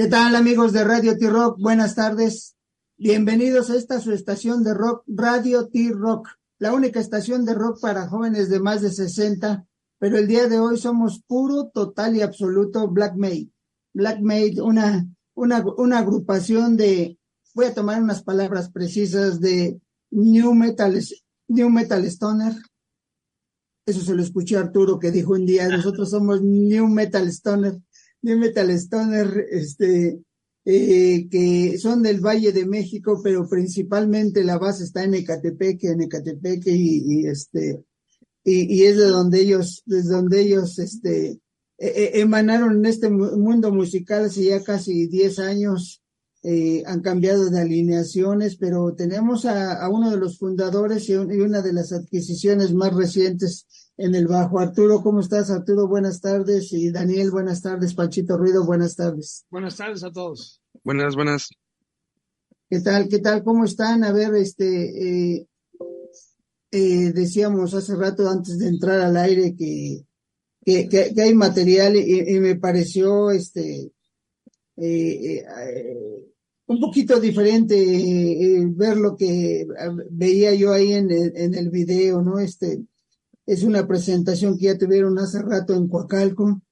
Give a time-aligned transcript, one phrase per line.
[0.00, 1.60] ¿Qué tal amigos de Radio T-Rock?
[1.60, 2.56] Buenas tardes.
[2.96, 6.26] Bienvenidos a esta su estación de rock, Radio T-Rock,
[6.58, 9.66] la única estación de rock para jóvenes de más de 60,
[9.98, 13.50] pero el día de hoy somos puro, total y absoluto Black Maid.
[13.92, 17.18] Black Maid, una, una, una agrupación de,
[17.52, 20.98] voy a tomar unas palabras precisas de New Metal,
[21.46, 22.54] New Metal Stoner.
[23.84, 27.78] Eso se lo escuché Arturo que dijo un día, nosotros somos New Metal Stoner
[28.22, 30.20] de Metal Stoner, este,
[30.64, 36.02] eh, que son del Valle de México, pero principalmente la base está en Ecatepec, en
[36.02, 37.82] Ecatepec y, este,
[38.44, 41.40] y, es de donde ellos, desde donde ellos, este,
[41.78, 46.02] e, e, emanaron en este mundo musical hace ya casi 10 años,
[46.42, 51.72] eh, han cambiado de alineaciones, pero tenemos a, uno de los fundadores y, una de
[51.72, 53.66] las adquisiciones más recientes
[54.00, 54.58] en el bajo.
[54.58, 55.50] Arturo, ¿cómo estás?
[55.50, 56.72] Arturo, buenas tardes.
[56.72, 57.94] Y Daniel, buenas tardes.
[57.94, 59.44] Panchito Ruido, buenas tardes.
[59.50, 60.62] Buenas tardes a todos.
[60.82, 61.50] Buenas, buenas.
[62.70, 63.08] ¿Qué tal?
[63.08, 63.44] ¿Qué tal?
[63.44, 64.02] ¿Cómo están?
[64.04, 65.46] A ver, este, eh,
[66.70, 70.06] eh, decíamos hace rato antes de entrar al aire que,
[70.64, 73.92] que, que, hay material y, me pareció, este,
[74.76, 75.44] eh,
[76.66, 77.76] un poquito diferente
[78.68, 79.66] ver lo que
[80.10, 82.38] veía yo ahí en el, en el video, ¿no?
[82.38, 82.80] Este,
[83.46, 86.62] es una presentación que ya tuvieron hace rato en Coacalco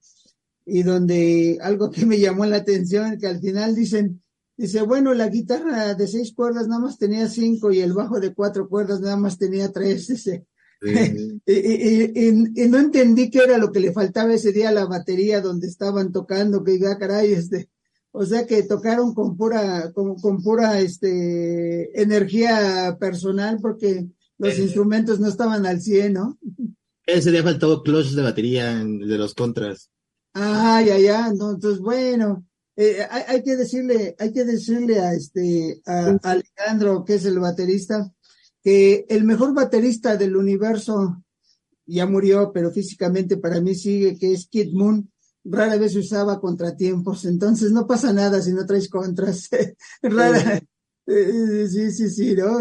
[0.65, 4.23] y donde algo que me llamó la atención, que al final dicen,
[4.57, 8.35] dice, bueno, la guitarra de seis cuerdas nada más tenía cinco y el bajo de
[8.35, 10.09] cuatro cuerdas nada más tenía tres.
[10.09, 10.47] Dice.
[10.81, 15.67] y, no entendí qué era lo que le faltaba ese día a la batería donde
[15.67, 17.69] estaban tocando, que ya caray, este,
[18.13, 24.07] o sea que tocaron con pura, con, con pura este energía personal porque
[24.39, 24.63] los eh.
[24.63, 26.39] instrumentos no estaban al 100, ¿no?
[27.07, 29.91] Ese día faltó clutch de batería de los contras.
[30.35, 31.29] Ah, ya, ya.
[31.29, 37.25] Entonces, bueno, eh, hay, que decirle, hay que decirle a este, a, Alejandro, que es
[37.25, 38.13] el baterista,
[38.63, 41.25] que el mejor baterista del universo
[41.87, 45.11] ya murió, pero físicamente para mí sigue, que es Kid Moon.
[45.45, 49.49] Rara vez usaba contratiempos, entonces no pasa nada si no traes contras.
[50.03, 50.63] Rara,
[51.07, 52.61] eh, sí, sí, sí, ¿no?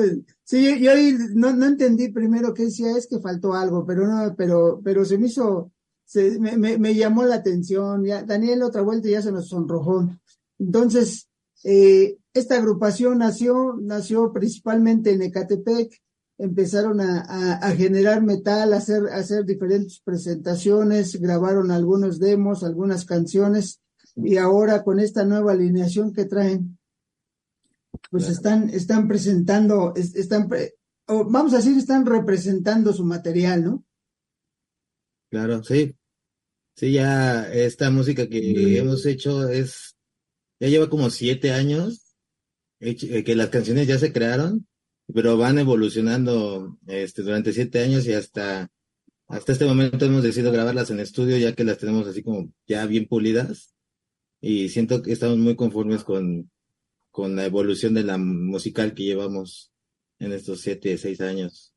[0.50, 0.91] Sí, yo,
[1.35, 5.18] no, no entendí primero qué decía, es que faltó algo, pero no, pero, pero se
[5.18, 5.74] me hizo,
[6.06, 8.06] se, me, me, llamó la atención.
[8.06, 10.09] Ya, Daniel otra vuelta ya se nos sonrojó.
[10.58, 11.28] Entonces,
[11.66, 16.02] eh, esta agrupación nació, nació principalmente en Ecatepec,
[16.38, 23.03] empezaron a, a, generar metal, a hacer, a hacer diferentes presentaciones, grabaron algunos demos, algunas
[23.03, 23.81] canciones,
[24.16, 26.77] y ahora con esta nueva alineación que traen,
[28.12, 30.50] pues están, están presentando, están,
[31.07, 33.85] vamos a decir, están representando su material, ¿no?
[35.29, 35.95] Claro, sí.
[36.75, 39.97] Sí, ya esta música que hemos hecho es,
[40.59, 42.16] ya lleva como siete años,
[42.79, 44.67] eh, que las canciones ya se crearon,
[45.12, 48.69] pero van evolucionando este, durante siete años y hasta,
[49.28, 52.85] hasta este momento hemos decidido grabarlas en estudio ya que las tenemos así como ya
[52.85, 53.73] bien pulidas
[54.40, 56.51] y siento que estamos muy conformes con,
[57.17, 59.73] con la evolución de la musical que llevamos
[60.19, 61.73] en estos siete, seis años.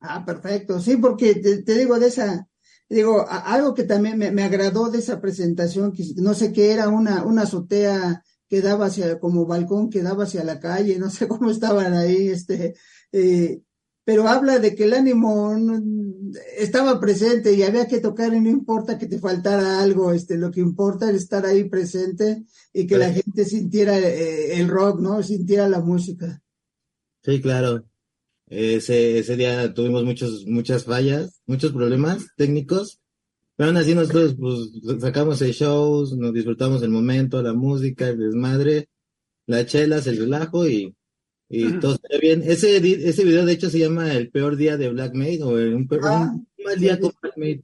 [0.00, 0.80] Ah, perfecto.
[0.80, 2.48] Sí, porque te, digo de esa,
[2.88, 7.24] digo, algo que también me, agradó de esa presentación, que no sé qué era, una,
[7.24, 11.48] una azotea que daba hacia, como balcón que daba hacia la calle, no sé cómo
[11.48, 12.74] estaban ahí, este,
[13.12, 13.60] eh,
[14.04, 15.54] pero habla de que el ánimo
[16.56, 20.50] estaba presente y había que tocar y no importa que te faltara algo, este, lo
[20.50, 25.22] que importa es estar ahí presente y que la gente sintiera eh, el rock, ¿no?
[25.22, 26.42] Sintiera la música.
[27.22, 27.84] Sí, claro.
[28.46, 33.00] Ese, ese día tuvimos muchos, muchas fallas, muchos problemas técnicos,
[33.56, 38.18] pero aún así nosotros pues, sacamos el show, nos disfrutamos el momento, la música, el
[38.18, 38.88] desmadre,
[39.46, 40.94] las chelas, el relajo y
[41.52, 42.42] y todo está bien.
[42.44, 45.86] Ese, ese video, de hecho, se llama El peor día de Black Maid o un,
[46.02, 47.60] ah, mal día con Black Maid.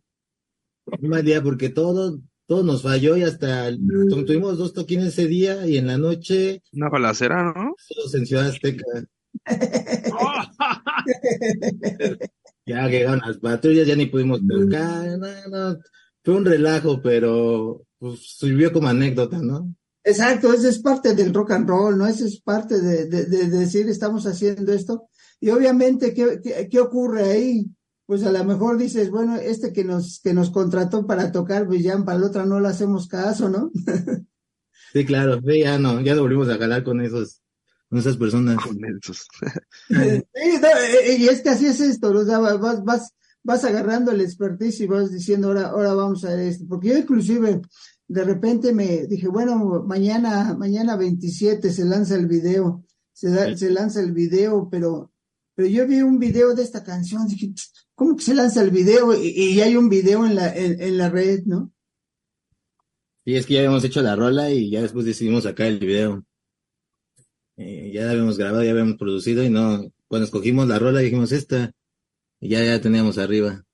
[0.85, 4.27] Un mal día porque todo, todo nos falló y hasta mm.
[4.27, 6.63] tuvimos dos toquines ese día y en la noche.
[6.73, 7.75] Una balacera, ¿no?
[7.89, 8.85] Todos en Ciudad Azteca.
[12.67, 15.19] ya llegaron las patrullas, ya ni pudimos tocar.
[16.23, 19.75] Fue un relajo, pero pues, sirvió como anécdota, ¿no?
[20.05, 22.07] Exacto, eso es parte del rock and roll, ¿no?
[22.07, 25.09] Eso es parte de, decir estamos haciendo esto.
[25.41, 27.67] Y obviamente, ¿qué, ocurre ahí?
[28.07, 31.83] Pues a lo mejor dices, bueno, este que nos, que nos contrató para tocar, pues
[31.83, 33.71] ya para la otra no le hacemos caso, ¿no?
[34.93, 37.43] sí, claro, ya no, ya volvimos a ganar con esos,
[37.91, 38.57] con esas personas.
[39.89, 40.25] sí,
[41.19, 44.87] y es que así es esto, o sea, vas, vas, vas agarrando el expertise y
[44.87, 46.65] vas diciendo, ahora, ahora vamos a ver esto.
[46.67, 47.61] Porque yo inclusive
[48.09, 54.01] de repente me dije, bueno, mañana, mañana 27 se lanza el video, se, se lanza
[54.01, 55.13] el video, pero,
[55.55, 57.53] pero yo vi un video de esta canción, dije,
[57.95, 59.15] ¿cómo que se lanza el video?
[59.15, 61.71] Y, y hay un video en la, en, la red, ¿no?
[63.25, 66.25] Sí, es que ya habíamos hecho la rola y ya después decidimos sacar el video.
[67.59, 71.73] Eh, ya habíamos grabado, ya habíamos producido y no, cuando escogimos la rola dijimos esta,
[72.41, 73.67] y ya, ya teníamos arriba.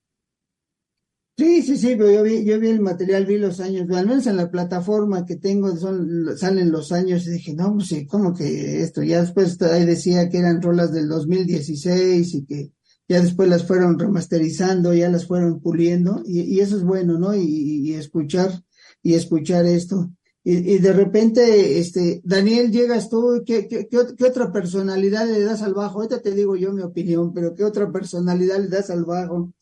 [1.37, 4.27] Sí, sí, sí, pero yo vi, yo vi el material, vi los años, al menos
[4.29, 8.33] en la plataforma que tengo son, salen los años y dije, no, pues sí, ¿cómo
[8.33, 9.03] que esto?
[9.03, 12.73] Ya después ahí decía que eran rolas del 2016 y que
[13.09, 17.35] ya después las fueron remasterizando, ya las fueron puliendo y, y eso es bueno, ¿no?
[17.35, 18.63] Y, y escuchar,
[19.03, 20.11] y escuchar esto.
[20.45, 25.63] Y, y, de repente, este, Daniel, llegas tú, ¿qué, qué, qué, otra personalidad le das
[25.63, 25.97] al bajo?
[25.99, 29.53] Ahorita te digo yo mi opinión, pero ¿qué otra personalidad le das al bajo?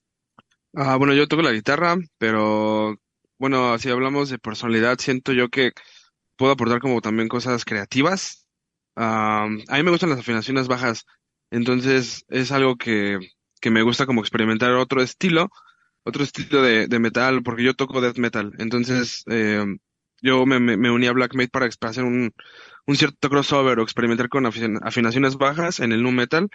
[0.74, 2.96] Ah, bueno, yo toco la guitarra, pero
[3.38, 5.72] bueno, si hablamos de personalidad, siento yo que
[6.36, 8.46] puedo aportar como también cosas creativas.
[8.96, 11.04] a mí me gustan las afinaciones bajas,
[11.50, 13.18] entonces es algo que,
[13.60, 15.50] que me gusta como experimentar otro estilo,
[16.04, 19.64] otro estilo de, de metal, porque yo toco death metal, entonces eh,
[20.22, 22.32] yo me, me, uní a Black Mate para hacer un,
[22.86, 26.48] un cierto crossover o experimentar con afinaciones bajas en el nu metal,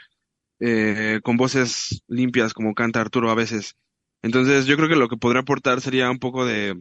[0.60, 3.76] eh, con voces limpias como canta Arturo a veces.
[4.28, 6.78] Entonces yo creo que lo que podría aportar sería un poco de,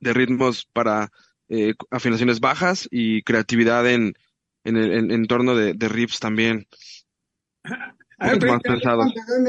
[0.00, 1.10] de ritmos para
[1.48, 4.14] eh, afinaciones bajas y creatividad en,
[4.62, 6.68] en el entorno de, de riffs también.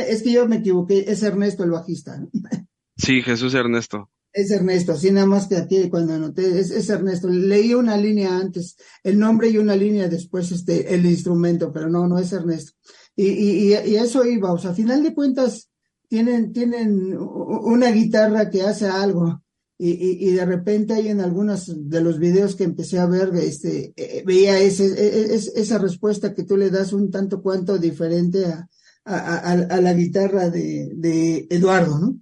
[0.07, 2.19] Es que yo me equivoqué, es Ernesto el bajista.
[2.97, 4.11] Sí, Jesús Ernesto.
[4.31, 7.29] Es Ernesto, sí, nada más que aquí cuando anoté, es, es, Ernesto.
[7.29, 12.07] Leí una línea antes, el nombre y una línea después este, el instrumento, pero no,
[12.07, 12.73] no es Ernesto.
[13.15, 15.70] Y, y, y, eso iba, o sea, a final de cuentas,
[16.11, 19.41] tienen, tienen una guitarra que hace algo.
[19.77, 23.93] Y, y, de repente hay en algunos de los videos que empecé a ver, este,
[23.95, 28.45] eh, veía ese, e, e, esa respuesta que tú le das un tanto cuanto diferente
[28.45, 28.67] a,
[29.05, 32.19] a, a, la guitarra de, de, Eduardo, ¿no?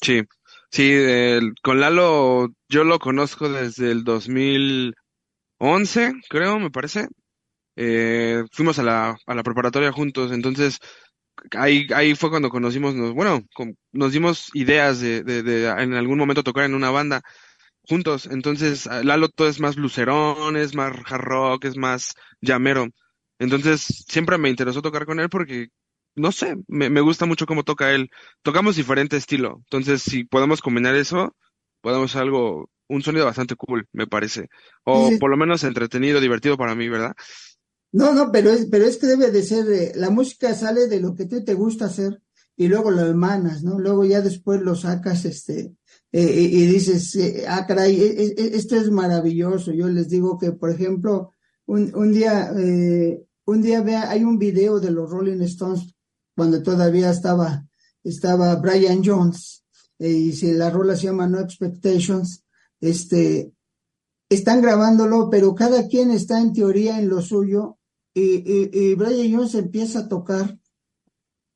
[0.00, 0.22] Sí,
[0.70, 0.94] sí,
[1.62, 4.94] con Lalo yo lo conozco desde el 2011,
[6.30, 7.08] creo, me parece.
[7.76, 10.78] Eh, fuimos a la, a la preparatoria juntos, entonces
[11.52, 13.42] ahí, ahí fue cuando conocimos, nos, bueno,
[13.92, 17.22] nos dimos ideas de, de, de, en algún momento tocar en una banda
[17.82, 18.26] juntos.
[18.26, 22.88] Entonces, Lalo todo es más lucerón, es más hard rock, es más llamero.
[23.38, 25.68] Entonces, siempre me interesó tocar con él porque,
[26.14, 28.10] no sé, me, me gusta mucho cómo toca él.
[28.42, 29.58] Tocamos diferente estilo.
[29.64, 31.34] Entonces, si podemos combinar eso,
[31.80, 34.48] podemos hacer algo, un sonido bastante cool, me parece.
[34.84, 37.14] O por lo menos entretenido, divertido para mí, ¿verdad?
[37.92, 41.14] No, no, pero es, pero es que debe de ser, la música sale de lo
[41.14, 42.22] que tú te gusta hacer
[42.56, 43.78] y luego lo emanas, ¿no?
[43.78, 45.74] Luego ya después lo sacas, este,
[46.10, 49.72] eh, y, dices, eh, ah, caray, e, e, e, esto es maravilloso.
[49.72, 51.32] Yo les digo que, por ejemplo,
[51.66, 55.94] un, un día, eh, un día vea, hay un video de los Rolling Stones
[56.34, 57.66] cuando todavía estaba,
[58.04, 59.64] estaba Brian Jones,
[59.98, 62.44] y si la rola se llama No Expectations,
[62.80, 63.52] este,
[64.28, 67.78] están grabándolo, pero cada quien está en teoría en lo suyo
[68.14, 70.58] y, Brian Jones empieza a tocar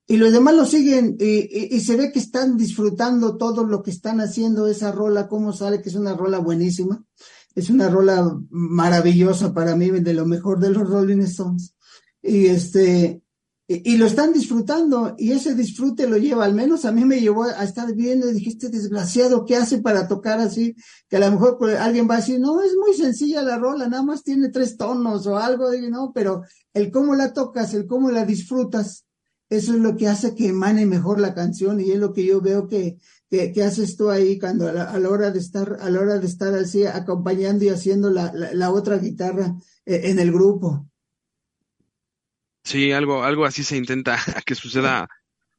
[0.09, 4.21] y los demás lo siguen y, se ve que están disfrutando todo lo que están
[4.21, 7.05] haciendo esa rola, cómo sale, que es una rola buenísima,
[7.55, 11.75] es una rola maravillosa para mí, de lo mejor de los Rolling Stones.
[12.23, 13.23] Y este,
[13.69, 17.45] y, lo están disfrutando y ese disfrute lo lleva, al menos a mí me llevó
[17.45, 20.77] a estar viendo y dije, este desgraciado, ¿qué hace para tocar así?
[21.09, 23.89] Que a lo mejor pues, alguien va a decir, no, es muy sencilla la rola,
[23.89, 26.43] nada más tiene tres tonos o algo, no, pero
[26.75, 29.05] el cómo la tocas, el cómo la disfrutas,
[29.49, 32.41] eso es lo que hace que emane mejor la canción y es lo que yo
[32.41, 36.19] veo que, que, haces tú ahí cuando a la, hora de estar, a la hora
[36.19, 40.89] de estar así acompañando y haciendo la, la, otra guitarra eh, en el grupo.
[42.67, 45.09] Sí, algo, algo así se intenta que suceda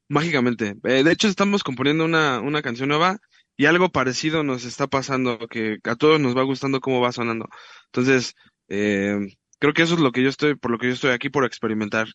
[0.09, 0.75] mágicamente.
[0.83, 3.17] Eh, de hecho, estamos componiendo una, una canción nueva
[3.55, 7.47] y algo parecido nos está pasando, que a todos nos va gustando cómo va sonando.
[7.85, 8.35] Entonces,
[8.67, 9.17] eh,
[9.57, 11.45] creo que eso es lo que yo estoy, por lo que yo estoy aquí, por
[11.45, 12.07] experimentar.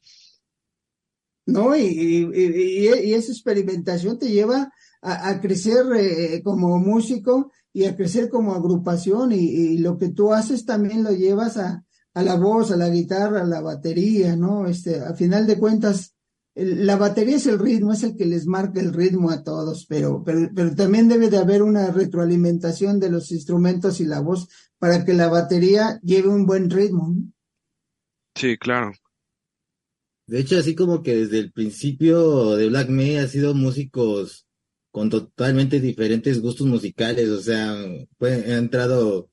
[1.46, 4.70] No, y, y, y, esa experimentación te lleva
[5.00, 10.34] a, a crecer eh, como músico y a crecer como agrupación y, lo que tú
[10.34, 11.82] haces también lo llevas a,
[12.14, 14.66] a la voz, a la guitarra, a la batería, ¿no?
[14.66, 16.14] Este, a final de cuentas,
[16.54, 20.22] la batería es el ritmo, es el que les marca el ritmo a todos, pero,
[20.22, 25.04] pero, pero también debe de haber una retroalimentación de los instrumentos y la voz para
[25.04, 27.14] que la batería lleve un buen ritmo.
[28.34, 28.92] Sí, claro.
[30.26, 34.46] De hecho, así como que desde el principio de Black May ha sido músicos
[34.90, 39.30] con totalmente diferentes gustos musicales, o sea, ha entrado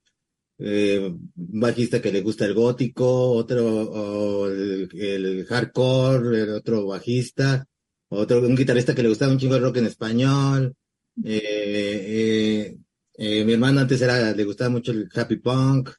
[0.62, 7.66] eh, un bajista que le gusta el gótico, otro el, hardcore, el otro bajista,
[8.10, 10.76] otro un guitarrista que le gustaba un chingo de rock en español.
[11.24, 12.76] Eh,
[13.18, 15.92] eh, mi hermano antes era le gustaba mucho el happy punk,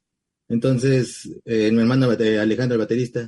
[0.48, 3.26] entonces mi hermano Alejandro el baterista.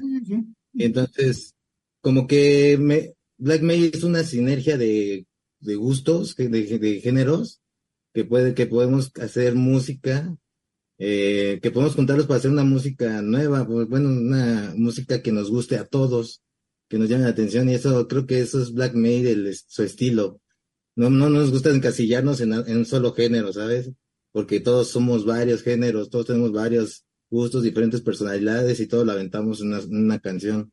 [0.74, 1.54] Entonces
[2.02, 5.26] como que me, Black May es una sinergia de,
[5.60, 7.62] de gustos, de, de géneros
[8.12, 10.36] que puede que podemos hacer música
[11.04, 15.50] eh, que podemos contarlos para hacer una música nueva, pues, bueno, una música que nos
[15.50, 16.42] guste a todos,
[16.88, 20.40] que nos llame la atención, y eso creo que eso es Black Maid, su estilo.
[20.94, 23.90] No, no nos gusta encasillarnos en, en un solo género, ¿sabes?
[24.30, 29.60] Porque todos somos varios géneros, todos tenemos varios gustos, diferentes personalidades y todo lo aventamos
[29.60, 30.72] en una canción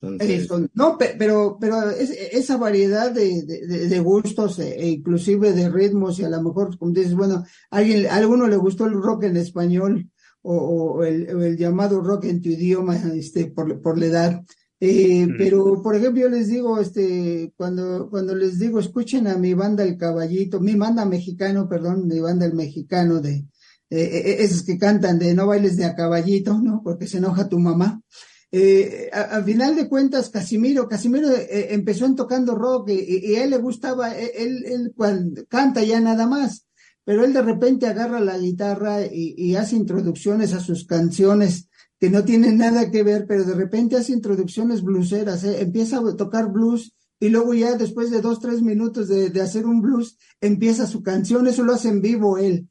[0.00, 6.42] no, pero, pero esa variedad de, gustos e, e, inclusive de ritmos y a lo
[6.42, 10.08] mejor, como dices, bueno, a, alguien, a alguno le gustó el rock en español
[10.42, 14.44] o, el, llamado rock en tu idioma este, por, por la edad.
[14.80, 19.52] Eh, pero, por ejemplo, yo les digo, este, cuando, cuando les digo, escuchen a mi
[19.54, 23.44] banda El Caballito, mi banda mexicano, perdón, mi banda El Mexicano de,
[23.90, 26.82] eh, esos que cantan de no bailes de a caballito, ¿no?
[26.84, 28.02] Porque se enoja tu mamá.
[28.50, 33.50] Eh, a, final de cuentas, Casimiro, Casimiro eh, empezó en tocando rock y, a él
[33.50, 36.66] le gustaba, e, él, él canta ya nada más,
[37.04, 41.68] pero él de repente agarra la guitarra y, hace introducciones a sus canciones
[42.00, 46.16] que no tienen nada que ver, pero de repente hace introducciones blueseras, eh, empieza a
[46.16, 50.16] tocar blues y luego ya después de dos, tres minutos de, de hacer un blues,
[50.40, 52.68] empieza su canción, eso lo hace en vivo él.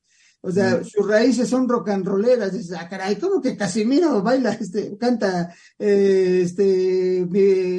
[0.48, 2.54] O sea, sus raíces son rock and rolleras.
[2.54, 7.28] Dices, ah, caray, ¿cómo que Casimiro baila, este, canta, eh, este,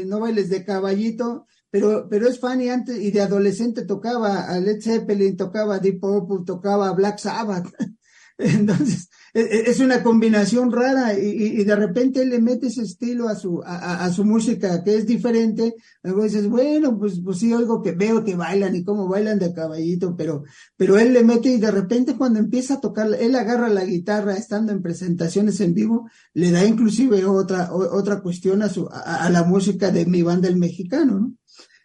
[0.04, 1.46] no bailes de caballito?
[1.70, 5.98] Pero, pero es fan y antes, y de adolescente tocaba a Led Zeppelin, tocaba Deep
[5.98, 7.72] Purple, tocaba Black Sabbath.
[8.38, 14.10] Entonces, es una combinación rara y, de repente le mete ese estilo a su, a,
[14.10, 15.74] su música que es diferente.
[16.02, 19.52] Luego dices, bueno, pues, pues sí, oigo que veo que bailan y cómo bailan de
[19.52, 20.44] caballito, pero,
[20.76, 24.34] pero él le mete y de repente cuando empieza a tocar, él agarra la guitarra
[24.34, 29.44] estando en presentaciones en vivo, le da inclusive otra, otra cuestión a su, a, la
[29.44, 31.34] música de mi banda el mexicano, ¿no?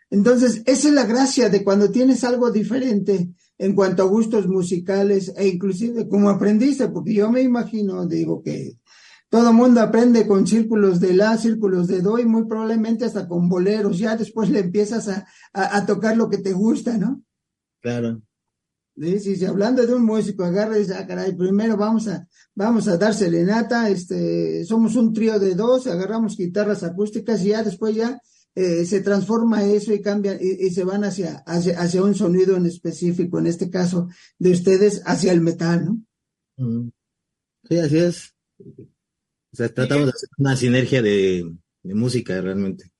[0.10, 5.34] Entonces, esa es la gracia de cuando tienes algo diferente en cuanto a gustos musicales
[5.36, 8.78] e inclusive como aprendiste, porque yo me imagino, digo que
[9.30, 13.50] todo mundo aprende con círculos de la, círculos de do y muy probablemente hasta con
[13.50, 17.24] boleros, ya después le empiezas a, a, tocar lo que te gusta, ¿no?
[17.82, 18.22] Claro.
[18.96, 22.88] Sí, sí, hablando de un músico, agarra y dice, ah, caray, primero vamos a, vamos
[22.88, 27.96] a dar serenata, este, somos un trío de dos, agarramos guitarras acústicas y ya después
[27.96, 28.22] ya
[28.56, 33.40] eh, se transforma eso y cambia y, se van hacia, hacia, un sonido en específico,
[33.40, 36.02] en este caso de ustedes, hacia el metal, ¿no?
[36.58, 36.90] Mm.
[37.68, 38.36] Sí, así es.
[38.60, 41.52] O sea, tratamos de hacer una sinergia de,
[41.84, 42.92] música realmente.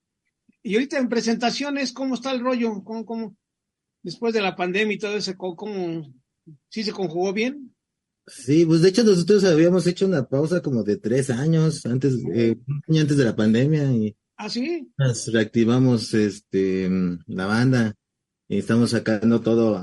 [0.62, 2.84] Y ahorita en presentaciones, ¿cómo está el rollo?
[2.84, 3.38] ¿Cómo, cómo
[4.02, 6.14] después de la pandemia y todo eso, cómo,
[6.70, 7.76] sí se conjugó bien?
[8.26, 12.56] Sí, pues de hecho nosotros habíamos hecho una pausa como de tres años antes, eh,
[12.68, 14.92] un año antes de la pandemia y ¿Ah, sí?
[15.32, 16.90] reactivamos este
[17.28, 17.96] la banda
[18.48, 19.78] y estamos sacando todo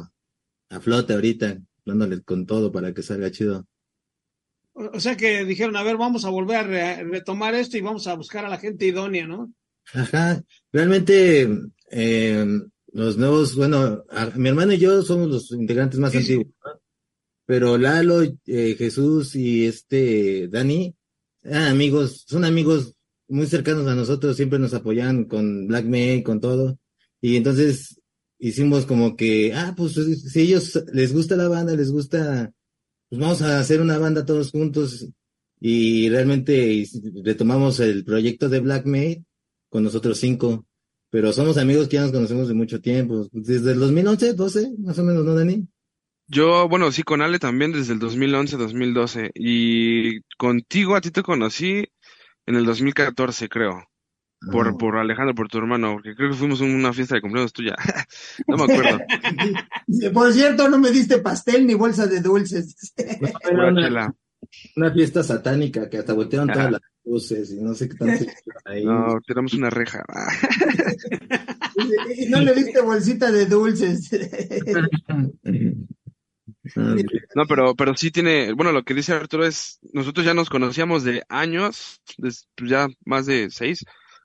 [0.69, 3.66] a, flote ahorita, dándole con todo para que salga chido.
[4.73, 8.14] O, sea que dijeron, a ver, vamos a volver a retomar esto y vamos a
[8.14, 9.52] buscar a la gente idónea, ¿no?
[9.92, 10.42] Ajá,
[10.73, 11.49] realmente
[11.90, 12.47] eh,
[12.92, 14.04] los nuevos, bueno,
[14.37, 16.47] mi hermano y yo somos los integrantes más antiguos,
[17.47, 20.95] pero Lalo, eh, Jesús y este Dani,
[21.45, 22.95] ah, amigos, son amigos
[23.30, 26.78] muy cercanos a nosotros, siempre nos apoyan con Black May, con todo.
[27.20, 28.00] Y entonces
[28.38, 32.52] hicimos como que, ah, pues si ellos les gusta la banda, les gusta,
[33.08, 35.08] pues vamos a hacer una banda todos juntos.
[35.60, 36.87] Y realmente
[37.25, 39.25] retomamos el proyecto de Black May
[39.68, 40.66] con nosotros cinco.
[41.10, 44.99] Pero somos amigos que ya nos conocemos de mucho tiempo, desde el 2011, 12, más
[44.99, 45.66] o menos, ¿no, Dani?
[46.28, 49.32] Yo, bueno, sí, con Ale también desde el 2011, 2012.
[49.34, 51.88] Y contigo, a ti te conocí
[52.50, 53.85] en el 2014, creo.
[54.50, 54.75] Por, ah.
[54.78, 57.76] por Alejandro, por tu hermano, porque creo que fuimos a una fiesta de cumpleaños tuya.
[58.49, 58.99] no me acuerdo.
[60.14, 62.75] por cierto, no me diste pastel ni bolsa de dulces.
[64.76, 68.25] una, fiesta satánica que hasta voltearon todas las luces y no sé qué tanto.
[68.64, 68.85] Ahí.
[68.85, 70.02] No, tiramos una reja.
[72.16, 74.11] y no le diste bolsita de dulces.
[77.35, 81.05] No, pero, pero sí tiene, bueno, lo que dice Arturo es, nosotros ya nos conocíamos
[81.05, 83.85] de años, pues ya más de seis,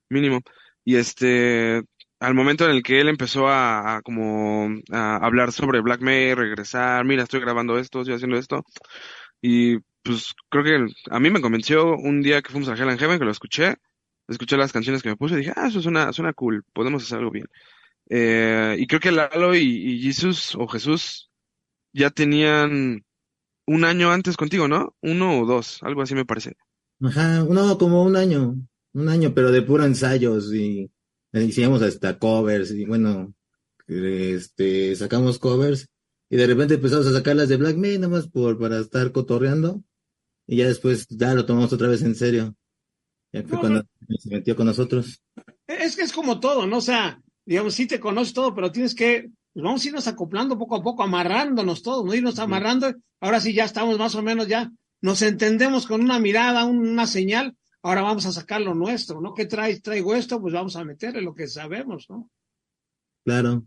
[0.09, 0.41] mínimo.
[0.83, 1.81] Y este,
[2.19, 6.33] al momento en el que él empezó a, a como a hablar sobre Black May,
[6.33, 8.63] regresar, mira, estoy grabando esto, estoy haciendo esto,
[9.41, 12.99] y pues creo que a mí me convenció un día que fuimos a Hell and
[12.99, 13.75] Heaven, que lo escuché,
[14.27, 17.19] escuché las canciones que me puse y dije, ah, eso suena, suena cool, podemos hacer
[17.19, 17.47] algo bien.
[18.09, 21.31] Eh, y creo que Lalo y, y Jesus o Jesús
[21.95, 23.05] ya tenían
[23.65, 24.95] un año antes contigo, ¿no?
[25.01, 26.55] Uno o dos, algo así me parece.
[27.01, 28.55] Ajá, no, como un año,
[28.93, 30.91] un año, pero de puro ensayos y
[31.31, 33.33] eh, hicimos hasta covers y bueno,
[33.87, 35.87] este, sacamos covers
[36.29, 39.81] y de repente empezamos a sacarlas de Black May nada más por, para estar cotorreando
[40.47, 42.55] y ya después ya lo tomamos otra vez en serio.
[43.31, 43.83] Ya fue No, cuando
[44.19, 45.21] se metió con nosotros.
[45.67, 46.77] Es que es como todo, ¿no?
[46.77, 50.57] O sea, digamos, sí te conoces todo, pero tienes que, pues vamos a irnos acoplando
[50.57, 52.13] poco a poco, amarrándonos todos, ¿no?
[52.13, 52.93] Irnos amarrando.
[53.21, 54.69] Ahora sí ya estamos más o menos ya,
[54.99, 57.55] nos entendemos con una mirada, una señal.
[57.81, 59.33] Ahora vamos a sacar lo nuestro, ¿no?
[59.33, 59.81] ¿Qué traes?
[59.81, 62.29] Traigo esto, pues vamos a meterle lo que sabemos, ¿no?
[63.23, 63.63] Claro.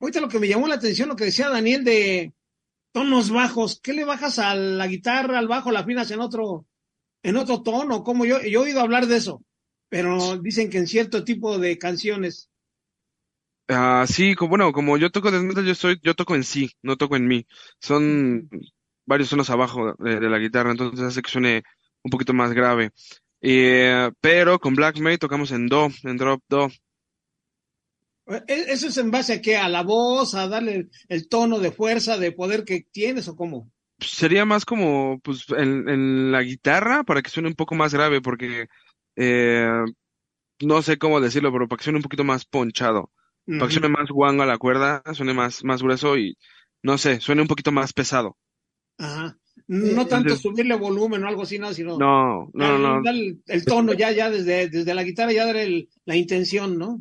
[0.00, 2.34] Ahorita lo que me llamó la atención, lo que decía Daniel de
[2.92, 6.66] tonos bajos, ¿qué le bajas a la guitarra, al bajo, la afinas en otro,
[7.22, 8.04] en otro tono?
[8.04, 9.42] ¿Cómo yo, yo he oído hablar de eso,
[9.88, 12.50] pero dicen que en cierto tipo de canciones.
[13.68, 16.70] Ah, sí, como, bueno, como yo toco death metal, yo soy, yo toco en sí,
[16.82, 17.46] no toco en mí.
[17.80, 18.48] Son
[19.06, 21.62] varios tonos abajo de, de la guitarra, entonces hace que suene
[22.02, 22.90] un poquito más grave.
[23.40, 26.68] Eh, pero con Black May tocamos en do, en drop do.
[28.54, 29.56] ¿E- ¿Eso es en base a qué?
[29.56, 30.34] ¿A la voz?
[30.34, 33.70] ¿A darle el, el tono de fuerza, de poder que tienes o cómo?
[34.00, 38.20] Sería más como, pues, en, en la guitarra para que suene un poco más grave,
[38.20, 38.66] porque
[39.16, 39.68] eh,
[40.60, 43.12] no sé cómo decirlo, pero para que suene un poquito más ponchado,
[43.46, 46.36] para que suene más guango a la cuerda, suene más, más grueso y
[46.82, 48.36] no sé, suene un poquito más pesado.
[48.98, 49.36] Ajá.
[49.68, 53.02] No tanto entonces- subirle volumen o algo así, no, sino No, no, no, no.
[53.02, 56.78] darle el, el tono ya, ya desde, desde la guitarra, ya dar el- la intención,
[56.78, 57.00] ¿no?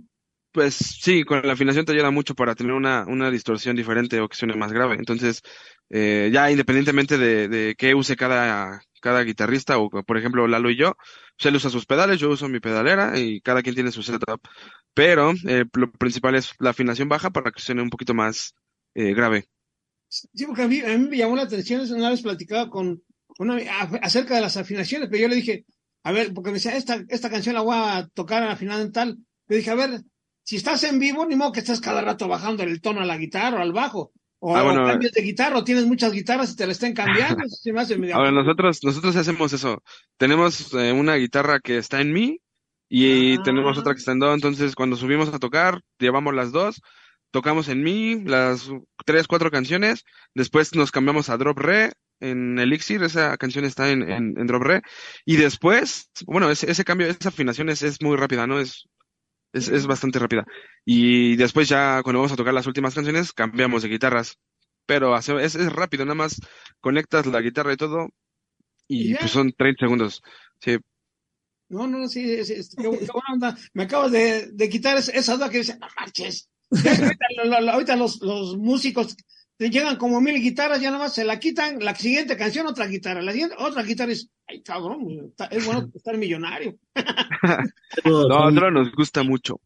[0.52, 4.28] Pues sí, con la afinación te ayuda mucho para tener una, una distorsión diferente o
[4.28, 4.96] que suene más grave.
[4.96, 5.42] Entonces,
[5.90, 10.76] eh, ya independientemente de, de qué use cada, cada guitarrista, o por ejemplo Lalo y
[10.76, 10.96] yo,
[11.38, 14.42] pues él usa sus pedales, yo uso mi pedalera y cada quien tiene su setup.
[14.94, 18.54] Pero eh, lo principal es la afinación baja para que suene un poquito más
[18.94, 19.46] eh, grave.
[20.08, 23.02] Sí, porque a mí, a mí me llamó la atención, es una vez platicaba con
[23.40, 25.66] una, a- acerca de las afinaciones, pero yo le dije,
[26.04, 29.18] a ver, porque me decía, esta, esta canción la voy a tocar afinada en tal.
[29.48, 30.02] Le dije, a ver,
[30.44, 33.18] si estás en vivo, ni modo que estés cada rato bajando el tono a la
[33.18, 34.12] guitarra o al bajo.
[34.40, 36.94] O, Ah, bueno, o cambias de guitarra, o tienes muchas guitarras y te la estén
[36.94, 37.46] cambiando.
[37.46, 39.82] Eso se me hace medio- Ahora nosotros, nosotros hacemos eso.
[40.18, 42.42] Tenemos eh, una guitarra que está en mi
[42.94, 43.44] y Ah.
[43.44, 44.34] tenemos otra que está en do.
[44.34, 46.82] Entonces, cuando subimos a tocar, llevamos las dos,
[47.32, 48.70] tocamos en mi las
[49.06, 50.04] tres, cuatro canciones.
[50.36, 53.02] Después nos cambiamos a drop re en Elixir.
[53.04, 54.82] Esa canción está en, en, en drop re.
[55.26, 58.60] Y después, bueno, ese, ese cambio, esa afinación es, es muy rápida, ¿no?
[58.60, 58.88] Es,
[59.54, 60.46] es, es bastante rápida.
[60.86, 64.38] Y después ya cuando vamos a tocar las últimas canciones, cambiamos de guitarras.
[64.86, 66.40] Pero hace- es, es rápido, nada más
[66.82, 68.10] conectas la guitarra y todo
[68.88, 70.22] Y pues son 30 segundos.
[70.60, 70.78] Sí,
[71.72, 73.58] No, no, sí, sí, sí, qué, bu- qué buena onda.
[73.74, 76.48] Me acabas de, de quitar esa, esa duda que dice, no marches.
[76.72, 79.16] Ahorita lo- lo- lo- ahorita los, los músicos
[79.58, 82.88] te llegan como mil guitarras, ya nada más se la quitan, la siguiente canción otra
[82.88, 86.78] guitarra, la siguiente otra guitarra es, ay cabrón, está- es bueno estar millonario.
[88.06, 89.60] No, solo nos gusta mucho.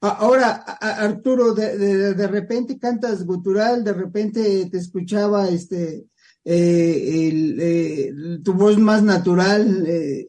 [0.00, 6.04] Ahora, Arturo, de, de, de repente cantas gutural, de repente te escuchaba este
[6.44, 8.12] eh, el, eh,
[8.44, 9.84] tu voz más natural.
[9.88, 10.28] eh,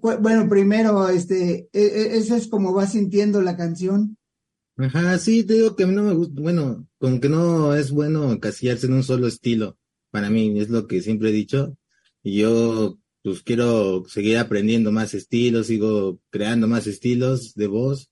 [0.00, 4.16] bueno, primero, este, e- e- eso es como vas sintiendo la canción.
[4.76, 7.90] Ajá, sí, te digo que a mí no me gusta, bueno, como que no es
[7.90, 9.78] bueno encasillarse en un solo estilo.
[10.10, 11.76] Para mí es lo que siempre he dicho.
[12.22, 18.10] Y yo, pues quiero seguir aprendiendo más estilos, sigo creando más estilos de voz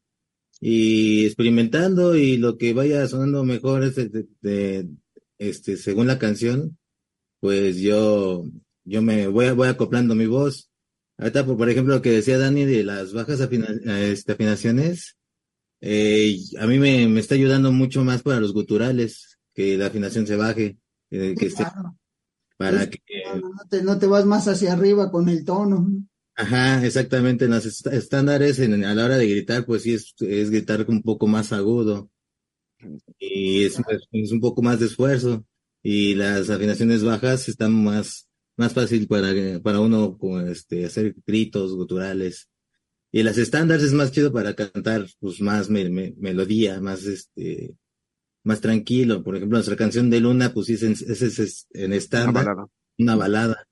[0.60, 3.96] y experimentando y lo que vaya sonando mejor es
[5.38, 6.78] este, según la canción,
[7.40, 8.44] pues yo,
[8.84, 10.69] yo me voy, voy acoplando mi voz.
[11.20, 13.68] Ahorita, por, por ejemplo, lo que decía Dani de las bajas afina-
[14.10, 15.16] este, afinaciones,
[15.80, 20.26] eh, a mí me, me está ayudando mucho más para los guturales, que la afinación
[20.26, 20.78] se baje,
[21.10, 21.96] eh, que esté Claro,
[22.58, 23.00] para es- que,
[23.40, 25.86] no, te, no te vas más hacia arriba con el tono.
[26.36, 30.14] ajá, exactamente, en los est- estándares en- a la hora de gritar, pues sí es,
[30.20, 32.10] es gritar un poco más agudo.
[33.18, 33.78] Y es,
[34.12, 35.44] es un poco más de esfuerzo.
[35.82, 38.28] Y las afinaciones bajas están más,
[38.60, 39.28] más fácil para,
[39.60, 42.48] para uno con, este, hacer gritos guturales.
[43.12, 47.74] Y las estándares es más chido para cantar, pues más me- me- melodía, más este,
[48.44, 49.22] más tranquilo.
[49.24, 52.44] Por ejemplo, nuestra canción de Luna, pues es en, es, es- es en Una estándar,
[52.44, 52.66] balada.
[52.98, 53.68] una balada.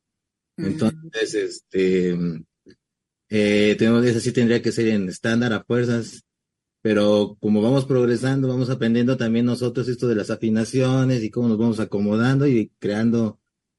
[0.56, 2.16] Entonces, este,
[3.30, 6.24] Eh, tenemos, esa sí tendría que ser en estándar a fuerzas,
[6.82, 11.58] pero como vamos progresando, vamos aprendiendo también nosotros esto de las afinaciones y cómo nos
[11.58, 13.38] vamos acomodando y creando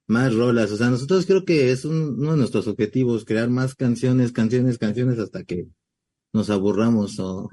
[0.10, 0.72] más rolas.
[0.72, 5.20] O sea, nosotros creo que es uno de nuestros objetivos, crear más canciones, canciones, canciones
[5.20, 5.68] hasta que
[6.34, 7.50] nos aburramos o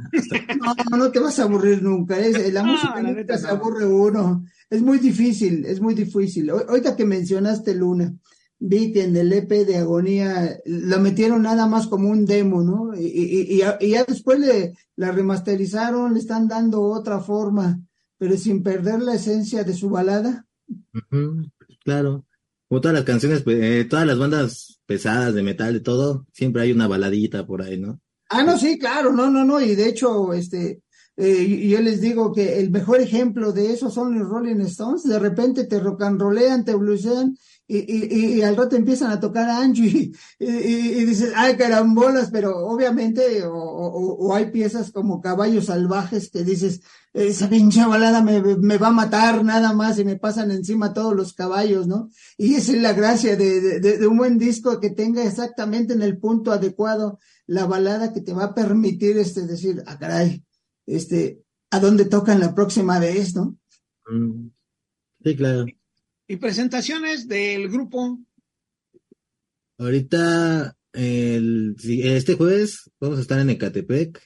[0.90, 2.19] no, no te vas a aburrir nunca.
[2.19, 4.45] Es, la música nunca se aburre uno.
[4.71, 6.49] Es muy difícil, es muy difícil.
[6.49, 8.14] Ahorita que mencionaste Luna,
[8.59, 12.99] vi que en el EP de Agonía lo metieron nada más como un demo, ¿no?
[12.99, 17.81] Y, y, y, ya después le, la remasterizaron, le están dando otra forma,
[18.16, 20.47] pero sin perder la esencia de su balada.
[21.85, 22.25] claro.
[22.68, 26.72] Como todas las canciones, eh, todas las bandas pesadas de metal, de todo, siempre hay
[26.72, 28.00] una baladita por ahí, ¿no?
[28.29, 30.83] Ah, no, sí, claro, no, no, no, y de hecho, este,
[31.16, 35.18] eh, yo les digo que el mejor ejemplo de eso son los Rolling Stones, de
[35.18, 39.48] repente te rock and rollean, te bluesean, y, y, y, al rato empiezan a tocar
[39.48, 45.66] a Angie y, y, dices, ay carambolas, pero obviamente, o, o, hay piezas como Caballos
[45.66, 46.81] Salvajes que dices,
[47.16, 51.16] esa pinche balada me, me, va a matar nada más y me pasan encima todos
[51.16, 52.11] los caballos, ¿no?
[52.37, 56.02] Y esa es la gracia de, de, de un buen disco que tenga exactamente en
[56.02, 60.44] el punto adecuado la balada que te va a permitir este decir, ah, caray,
[60.85, 63.59] este, a dónde tocan la próxima vez, ¿no?
[64.09, 64.50] Mm.
[65.24, 65.64] Sí, claro.
[66.29, 68.18] ¿Y presentaciones del grupo?
[69.79, 74.22] Ahorita, el, este jueves vamos a estar en Ecatepec,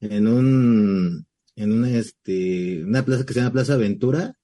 [0.00, 1.27] en un,
[1.58, 4.38] en una, este, una plaza que se llama Plaza Aventura,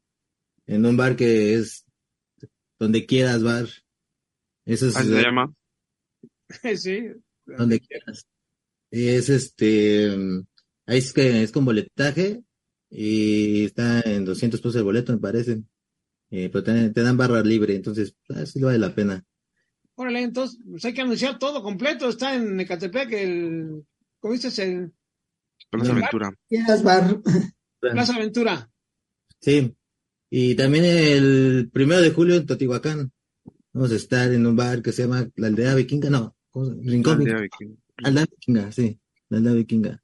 [0.66, 1.84] en un bar que es
[2.78, 3.68] donde quieras bar.
[4.64, 5.54] Eso es, se llama?
[6.76, 7.12] sí.
[7.46, 8.26] Donde quieras.
[8.90, 10.10] Es este,
[10.86, 12.42] ahí es que es con boletaje
[12.90, 15.62] y está en 200 pesos el boleto, me parece.
[16.30, 19.24] Eh, pero te, dan barra libre, entonces así ah, vale la pena.
[19.94, 22.08] Órale, entonces pues hay que anunciar todo completo.
[22.08, 23.84] Está en Ecatepec, el.
[24.18, 24.58] ¿Cómo dices?
[24.58, 24.92] El.
[25.76, 26.34] Plaza Aventura.
[26.82, 27.20] Bar.
[27.80, 28.70] Plaza Aventura.
[29.40, 29.74] Sí.
[30.30, 33.12] Y también el primero de julio en Totihuacán.
[33.72, 37.24] Vamos a estar en un bar que se llama La Aldea Vikinga, no, Rincón.
[37.24, 37.76] La Aldea Vikinga.
[38.04, 40.02] Aldea Vikinga, sí, la Aldea Vikinga.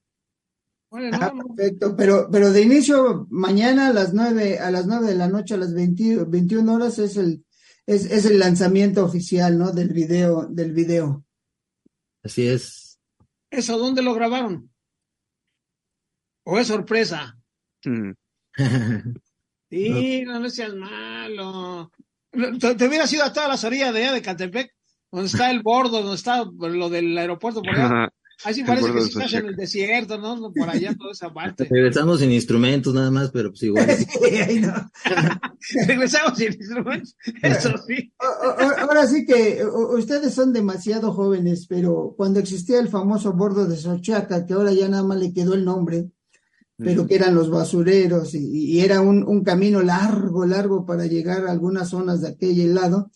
[0.92, 5.28] Ah, perfecto, pero, pero de inicio, mañana a las nueve, a las nueve de la
[5.28, 7.44] noche, a las 20, 21 horas es el,
[7.86, 9.70] es, es el lanzamiento oficial, ¿no?
[9.70, 11.24] Del video, del video.
[12.24, 12.98] Así es.
[13.50, 14.69] ¿Eso dónde lo grabaron?
[16.44, 17.38] ¿O es sorpresa?
[17.84, 18.12] Mm.
[19.70, 21.90] sí, no, no seas malo.
[22.32, 24.72] Te, te hubieras ido a todas las orillas de allá de Catepec,
[25.10, 28.08] donde está el bordo, donde está lo del aeropuerto por allá.
[28.44, 30.52] Así parece que si estás en el desierto, ¿no?
[30.52, 31.64] Por allá, toda esa parte.
[31.70, 33.86] Regresamos sin instrumentos nada más, pero pues igual.
[35.86, 38.12] Regresamos sin instrumentos, eso sí.
[38.78, 44.46] Ahora sí que ustedes son demasiado jóvenes, pero cuando existía el famoso bordo de Sochaca,
[44.46, 46.10] que ahora ya nada más le quedó el nombre,
[46.82, 51.90] pero que eran los basureros y, era un, camino largo, largo para llegar a algunas
[51.90, 53.10] zonas de aquel lado,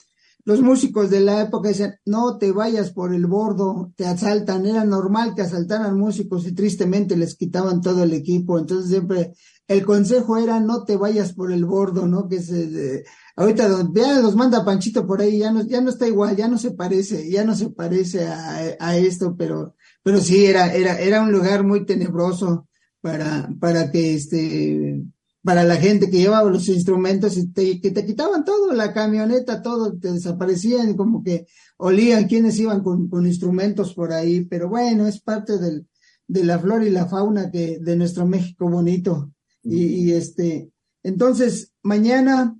[0.45, 4.85] los músicos de la época decían, no te vayas por el bordo, te asaltan, era
[4.85, 9.33] normal que asaltaran músicos y tristemente les quitaban todo el equipo, entonces siempre
[9.67, 12.29] el consejo era no te vayas por el bordo, ¿no?
[12.29, 13.05] Que se,
[13.37, 16.59] ahorita ya los manda Panchito por ahí, ya no, ya no está igual, ya no
[16.59, 21.23] se parece, ya no se parece a, a esto, pero, pero sí era, era, era
[21.23, 22.69] un lugar muy tenebroso
[23.05, 25.05] para, para que este,
[25.43, 29.61] para la gente que llevaba los instrumentos y te, que te quitaban todo, la camioneta,
[29.61, 35.07] todo, te desaparecían, como que olían quienes iban con, con instrumentos por ahí, pero bueno,
[35.07, 35.87] es parte del,
[36.27, 39.35] de la flora y la fauna que, de nuestro México bonito.
[39.63, 40.71] Y, y este,
[41.03, 42.57] entonces, mañana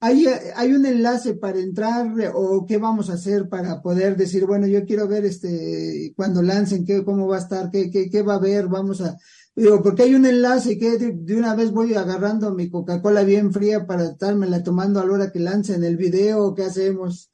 [0.00, 0.24] hay,
[0.56, 4.86] hay un enlace para entrar o qué vamos a hacer para poder decir, bueno, yo
[4.86, 8.36] quiero ver este, cuando lancen, qué, cómo va a estar, qué, qué, qué va a
[8.38, 9.18] haber, vamos a,
[9.54, 13.86] Digo, porque hay un enlace que de, una vez voy agarrando mi Coca-Cola bien fría
[13.86, 17.28] para estármela tomando a la hora que lancen el video, ¿qué hacemos?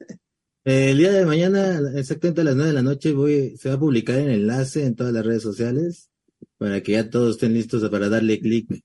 [0.65, 3.79] El día de mañana, exactamente a las nueve de la noche, voy, se va a
[3.79, 6.09] publicar el enlace en todas las redes sociales
[6.57, 8.83] para que ya todos estén listos para darle clic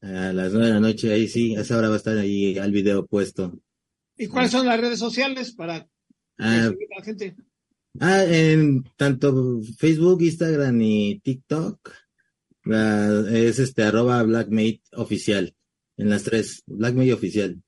[0.00, 1.12] a las nueve de la noche.
[1.12, 3.60] Ahí sí, a esa hora va a estar ahí al video puesto.
[4.16, 5.86] ¿Y cuáles son las redes sociales para
[6.38, 7.36] ah, la gente?
[8.00, 12.03] Ah, en tanto Facebook, Instagram y TikTok
[12.66, 15.54] es este arroba blackmate oficial.
[15.96, 17.62] En las tres, blackmate oficial.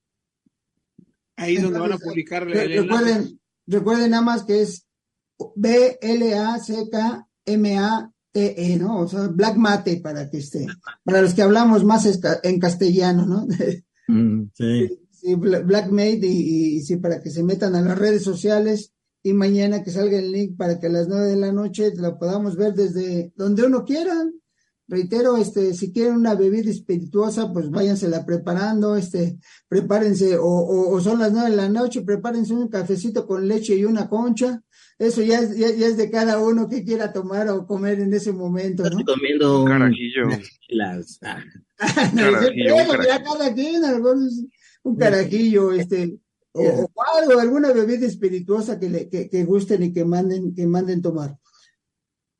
[1.37, 4.87] Ahí es donde van a publicar recuerden, recuerden nada más que es
[5.55, 9.01] B L A C K M A T E, ¿no?
[9.01, 10.67] O sea, Black Mate para que esté,
[11.05, 12.07] para los que hablamos más
[12.43, 13.47] en castellano, ¿no?
[14.09, 14.89] Mm, sí.
[15.11, 15.35] sí.
[15.35, 18.93] Black Mate y, y, sí, para que se metan a las redes sociales
[19.25, 22.17] y mañana que salga el link para que a las nueve de la noche la
[22.17, 24.15] podamos ver desde donde uno quiera.
[24.89, 31.19] Reitero, este, si quieren una bebida espirituosa, pues váyansela preparando, este, prepárense, o, o, son
[31.19, 34.63] las nueve de la noche, prepárense un cafecito con leche y una concha.
[34.97, 38.33] Eso ya es, ya, es de cada uno que quiera tomar o comer en ese
[38.33, 39.05] momento, ¿no?
[39.05, 40.29] comiendo un carajillo.
[43.25, 43.83] cada quien,
[44.85, 46.17] un carajillo, este,
[46.53, 51.03] o, algo, alguna bebida espirituosa que, le, que, que gusten y que manden, que manden
[51.03, 51.37] tomar.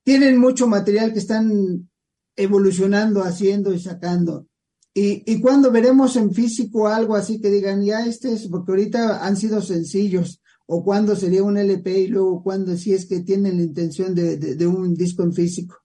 [0.05, 1.91] Tienen mucho material que están
[2.37, 4.47] evolucionando, haciendo y sacando.
[4.95, 9.27] Y, y cuando veremos en físico algo así que digan, ya este es, porque ahorita
[9.27, 13.57] han sido sencillos, o cuando sería un LP y luego cuando si es que tienen
[13.59, 15.77] la intención de, de, un disco en físico.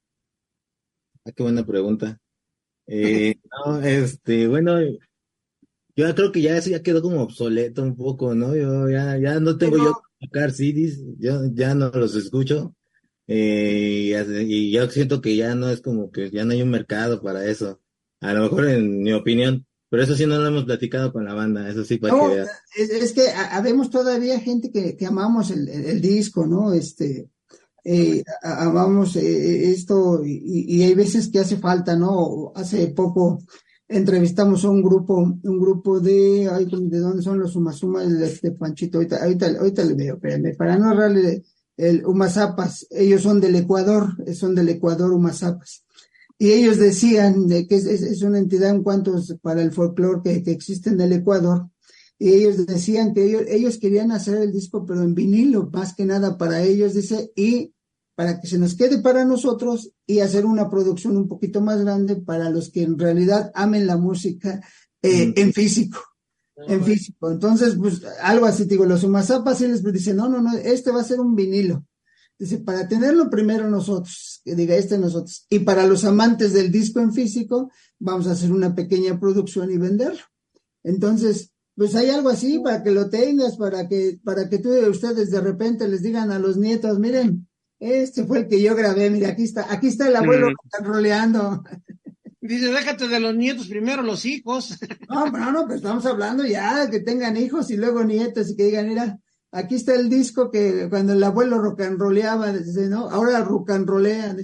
[1.26, 2.18] Ah, qué buena pregunta.
[2.94, 3.36] Eh,
[3.66, 4.82] no, este, bueno,
[5.96, 8.54] yo creo que ya eso ya quedó como obsoleto un poco, ¿no?
[8.54, 12.76] Yo ya, ya no tengo yo que tocar CDs, yo ya no los escucho.
[13.34, 17.22] Eh, y yo siento que ya no es como que ya no hay un mercado
[17.22, 17.80] para eso.
[18.20, 21.34] A lo mejor en mi opinión, pero eso sí no lo hemos platicado con la
[21.34, 25.70] banda, eso sí para que es, es, que habemos todavía gente que, que amamos el,
[25.70, 26.74] el, disco, ¿no?
[26.74, 27.30] Este,
[27.86, 32.52] eh, amamos eh, esto y, y, hay veces que hace falta, ¿no?
[32.54, 33.39] Hace poco
[33.88, 38.04] entrevistamos a un grupo, un grupo de, ay, ¿de dónde son los Umasuma?
[38.04, 41.44] Este Panchito, ahorita, ahorita, ahorita le veo, espérame, para no errarle
[41.78, 45.84] el Umazapas, ellos son del Ecuador, son del Ecuador Umazapas.
[46.38, 50.52] Y ellos decían de que es, una entidad en cuanto para el folclore que, que,
[50.52, 51.70] existe en el Ecuador.
[52.18, 56.06] Y ellos decían que ellos, ellos querían hacer el disco, pero en vinilo, más que
[56.06, 57.74] nada para ellos, dice, y
[58.16, 62.16] para que se nos quede para nosotros y hacer una producción un poquito más grande
[62.18, 64.62] para los que en realidad amen la música
[65.02, 65.34] eh, mm.
[65.36, 66.00] en físico
[66.56, 67.32] en físico.
[67.32, 71.02] Entonces, pues algo así, digo, los Umazapas sí les dicen, no, no, no, este va
[71.02, 71.86] a ser un vinilo.
[72.38, 75.46] Dice, para tenerlo primero nosotros, que diga este nosotros.
[75.50, 79.78] Y para los amantes del disco en físico, vamos a hacer una pequeña producción y
[79.78, 80.22] venderlo.
[80.84, 85.30] Entonces, pues hay algo así para que lo tengas, para que, para que tú, ustedes
[85.30, 87.48] de repente les digan a los nietos, miren,
[87.80, 90.84] este fue el que yo grabé, mira, aquí está, aquí está el abuelo mm.
[90.84, 91.64] roleando.
[92.41, 94.77] Dice, déjate de los nietos, primero los hijos.
[95.08, 98.63] No, no, no, pues estamos hablando ya que tengan hijos y luego nietos y que
[98.63, 99.19] digan, mira,
[99.51, 103.10] aquí está el disco que cuando el abuelo rocanroleaba, dice, ¿no?
[103.10, 104.38] Ahora rocanrolean.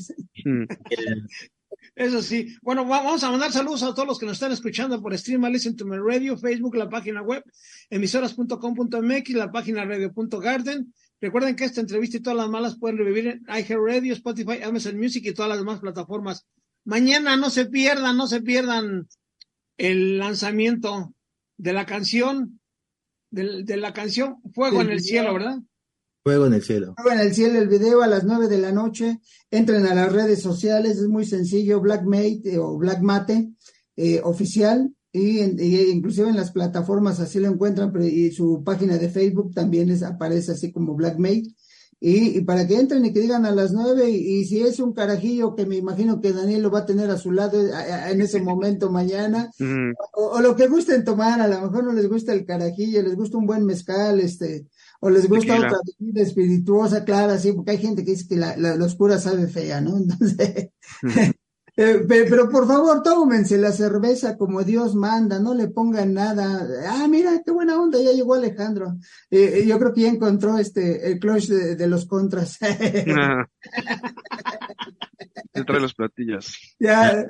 [0.45, 0.65] Mm.
[1.95, 2.55] Eso sí.
[2.61, 5.75] Bueno, vamos a mandar saludos a todos los que nos están escuchando por Stream Listen
[5.75, 7.43] to My Radio, Facebook, la página web,
[7.89, 10.93] emisoras.com.mx, la página radio.garden.
[11.19, 15.25] Recuerden que esta entrevista y todas las malas pueden revivir en iHeartRadio, Spotify, Amazon Music
[15.25, 16.45] y todas las demás plataformas
[16.87, 19.09] Mañana no se pierdan, no se pierdan
[19.75, 21.13] el lanzamiento
[21.57, 22.61] de la canción,
[23.29, 25.57] de, la canción Fuego en el cielo, ¿verdad?
[26.23, 26.95] Fuego en el cielo.
[26.95, 29.19] Fuego en el cielo, el video a las nueve de la noche.
[29.51, 33.49] Entren a las redes sociales, es muy sencillo, Blackmate eh, o Blackmate
[33.97, 34.89] eh, oficial.
[35.11, 39.89] Y, inclusive en las plataformas así lo encuentran, pero y su página de Facebook también
[39.89, 41.53] es, aparece así como Blackmate.
[41.99, 45.55] Y, para que entren y que digan a las nueve, y, si es un carajillo
[45.55, 47.71] que me imagino que Daniel lo va a tener a su lado eh,
[48.11, 49.49] en ese momento mañana,
[50.13, 53.37] o, lo que gusten tomar, a lo mejor no les gusta el carajillo, les gusta
[53.37, 54.67] un buen mezcal, este,
[54.99, 58.55] o les gusta otra bebida espirituosa, clara, sí, porque hay gente que dice que la,
[58.57, 59.97] la, oscura sabe fea, ¿no?
[59.97, 60.69] Entonces,
[61.79, 66.67] eh, pero por favor, tómense la cerveza como Dios manda, no le pongan nada.
[66.89, 68.97] Ah, mira, qué buena onda, ya llegó Alejandro.
[69.29, 72.57] Eh, yo creo que ya encontró este el clutch de, los contras.
[73.15, 73.45] Ah.
[75.67, 76.57] trae los platillos.
[76.79, 77.27] Ya,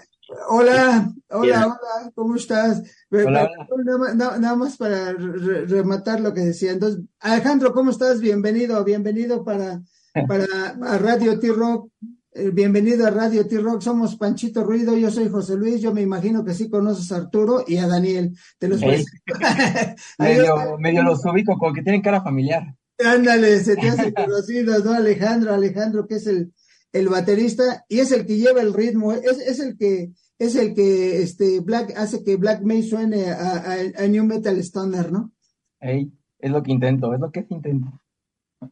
[0.48, 2.84] hola, hola, hola, ¿cómo estás?
[3.10, 6.72] Nada, más para rematar lo que decía.
[6.72, 8.22] Entonces, Alejandro, ¿cómo estás?
[8.22, 9.82] Bienvenido, bienvenido para,
[10.26, 11.92] para Radio T-Rock.
[12.40, 16.46] Eh, bienvenido a Radio T-Rock, somos Panchito Ruido, yo soy José Luis, yo me imagino
[16.46, 18.38] que sí conoces a Arturo y a Daniel.
[18.60, 18.80] Te los
[20.20, 22.76] medio, medio los ubico, como que tienen cara familiar.
[23.04, 24.92] Ándale, se te hace conocido, ¿no?
[24.92, 26.54] Alejandro, Alejandro, que es el,
[26.94, 30.76] el baterista y es el que lleva el ritmo, es, es el que es el
[30.76, 35.32] que este Black hace que Black May suene a, a, New Metal Stoner, ¿no?
[35.80, 38.00] Ey, es lo que intento, es lo que intento.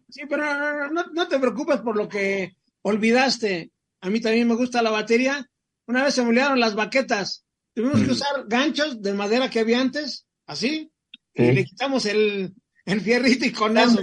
[0.08, 2.54] Sí, pero no, no te preocupes por lo que
[2.86, 3.72] olvidaste.
[4.02, 5.50] A mí también me gusta la batería.
[5.88, 7.46] Una vez se me olvidaron las baquetas.
[7.74, 10.92] Tuvimos que usar ganchos de madera que había antes, así,
[11.34, 12.54] y le quitamos el,
[12.86, 14.00] el fierrito y con eso.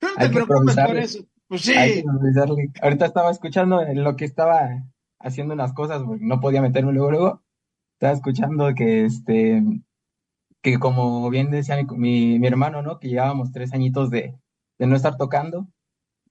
[0.00, 1.26] No te preocupes por eso.
[1.48, 1.74] Pues sí.
[2.82, 4.68] Ahorita estaba escuchando en lo que estaba
[5.18, 7.42] haciendo unas cosas, no podía meterme luego, luego.
[7.94, 9.62] Estaba escuchando que este
[10.60, 12.98] que como bien decía mi, mi, hermano, ¿no?
[12.98, 14.34] Que llevábamos tres añitos de,
[14.78, 15.68] de no estar tocando.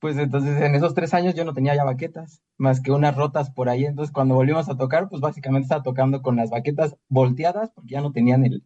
[0.01, 3.51] Pues entonces en esos tres años yo no tenía ya baquetas, más que unas rotas
[3.51, 3.85] por ahí.
[3.85, 8.01] Entonces cuando volvimos a tocar, pues básicamente estaba tocando con las baquetas volteadas porque ya
[8.01, 8.65] no tenían el,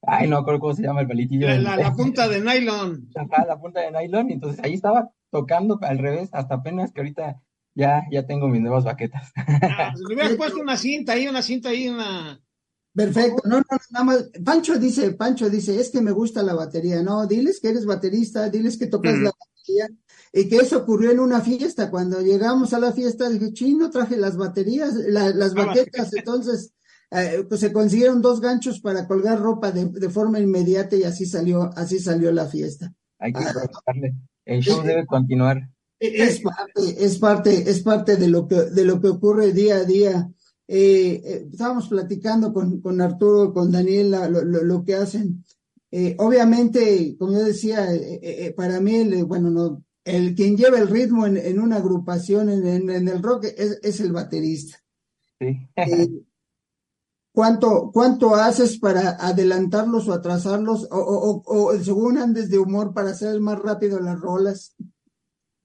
[0.00, 1.46] ay, no acuerdo cómo se llama el palitillo.
[1.46, 3.10] La, la, punta de nylon.
[3.14, 4.30] Ajá, la punta de nylon.
[4.30, 7.42] Y entonces ahí estaba tocando al revés, hasta apenas que ahorita
[7.74, 9.30] ya, ya tengo mis nuevas baquetas.
[9.62, 12.40] Ah, pues le hubieras puesto una cinta ahí, una cinta ahí, una...
[12.94, 14.30] Perfecto, no, no, nada más.
[14.44, 17.02] Pancho dice, Pancho dice, es que me gusta la batería.
[17.02, 19.22] No, diles que eres baterista, diles que tocas Mm.
[19.24, 19.98] la batería.
[20.32, 21.90] Y que eso ocurrió en una fiesta.
[21.90, 26.12] Cuando llegamos a la fiesta, dije, chino, traje las baterías, la- las Ah, baquetas.
[26.14, 26.72] Entonces,
[27.10, 31.26] eh, pues se consiguieron dos ganchos para colgar ropa de, de forma inmediata y así
[31.26, 32.92] salió, así salió la fiesta.
[33.18, 34.14] Hay que aprovecharle.
[34.46, 35.68] El show debe continuar.
[36.00, 39.84] Es parte, es parte, es parte de lo que, de lo que ocurre día a
[39.84, 40.30] día.
[40.66, 45.44] Eh, eh, estábamos platicando con, con Arturo, con Daniela, lo, lo, lo que hacen.
[45.92, 50.78] Eh, obviamente, como yo decía, eh, eh, eh, para mí, bueno, no, el quien lleva
[50.78, 54.78] el ritmo en, en una agrupación, en, en- en el rock, es, es el baterista.
[55.38, 55.68] Sí.
[55.76, 56.08] Eh,
[57.34, 60.86] ¿Cuánto, cuánto haces para adelantarlos o atrasarlos?
[60.90, 64.74] O, o, o, o según andes de humor para hacer más rápido las rolas.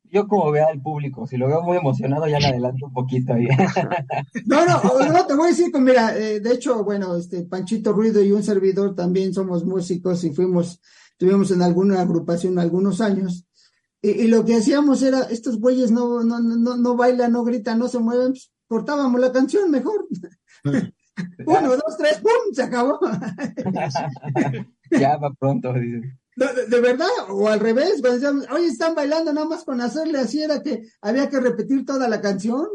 [0.09, 3.33] Yo como vea al público, si lo veo muy emocionado, ya le adelanto un poquito
[3.33, 3.47] ahí.
[4.45, 7.91] No, no, no, te voy a decir que mira, eh, de hecho, bueno, este Panchito
[7.91, 10.79] Ruido y un servidor también somos músicos y fuimos,
[11.11, 13.45] estuvimos en alguna agrupación algunos años.
[14.01, 17.79] Y, y lo que hacíamos era, estos güeyes no, no, no, no bailan, no gritan,
[17.79, 20.07] no se mueven, pues, cortábamos la canción mejor.
[21.45, 22.53] Uno, dos, tres, ¡pum!
[22.53, 22.99] Se acabó.
[24.91, 26.01] ya va pronto, de,
[26.69, 30.41] de verdad, o al revés, cuando decíamos, oye, están bailando nada más con hacerle así,
[30.43, 32.67] era que había que repetir toda la canción.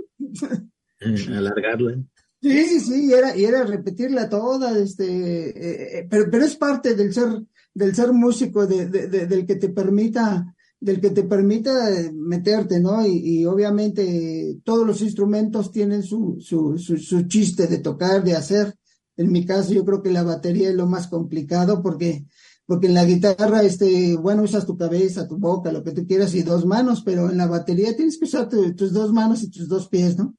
[1.00, 2.02] Eh, alargarla.
[2.40, 5.04] Sí, sí, sí, y era, y era repetirla toda, este,
[5.50, 7.28] eh, eh, pero, pero es parte del ser,
[7.72, 12.12] del ser músico, de, de- de- del que te permita, del que te permita eh,
[12.12, 13.06] meterte, ¿no?
[13.06, 18.34] Y, y obviamente todos los instrumentos tienen su, su, su, su chiste de tocar, de
[18.36, 18.74] hacer.
[19.16, 22.24] En mi caso, yo creo que la batería es lo más complicado porque,
[22.66, 26.34] porque en la guitarra, este, bueno, usas tu cabeza, tu boca, lo que tú quieras
[26.34, 29.50] y dos manos, pero en la batería tienes que usar tu- tus dos manos y
[29.50, 30.34] tus dos pies, ¿no?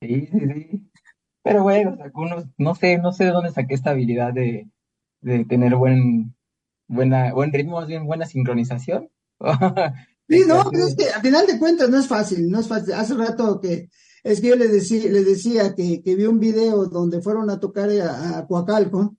[0.00, 0.90] Sí, sí, sí.
[1.42, 4.68] Pero bueno, uno, no sé, no sé de dónde saqué esta habilidad de,
[5.22, 6.34] de tener buen,
[6.88, 9.10] buena, buen ritmo, más bien buena sincronización.
[10.26, 12.94] Sí, no, pero es que a final de cuentas no es fácil, no es fácil.
[12.94, 13.90] Hace rato que
[14.22, 17.60] es que yo le decía, le decía que, que vi un video donde fueron a
[17.60, 19.18] tocar a, a Coacalco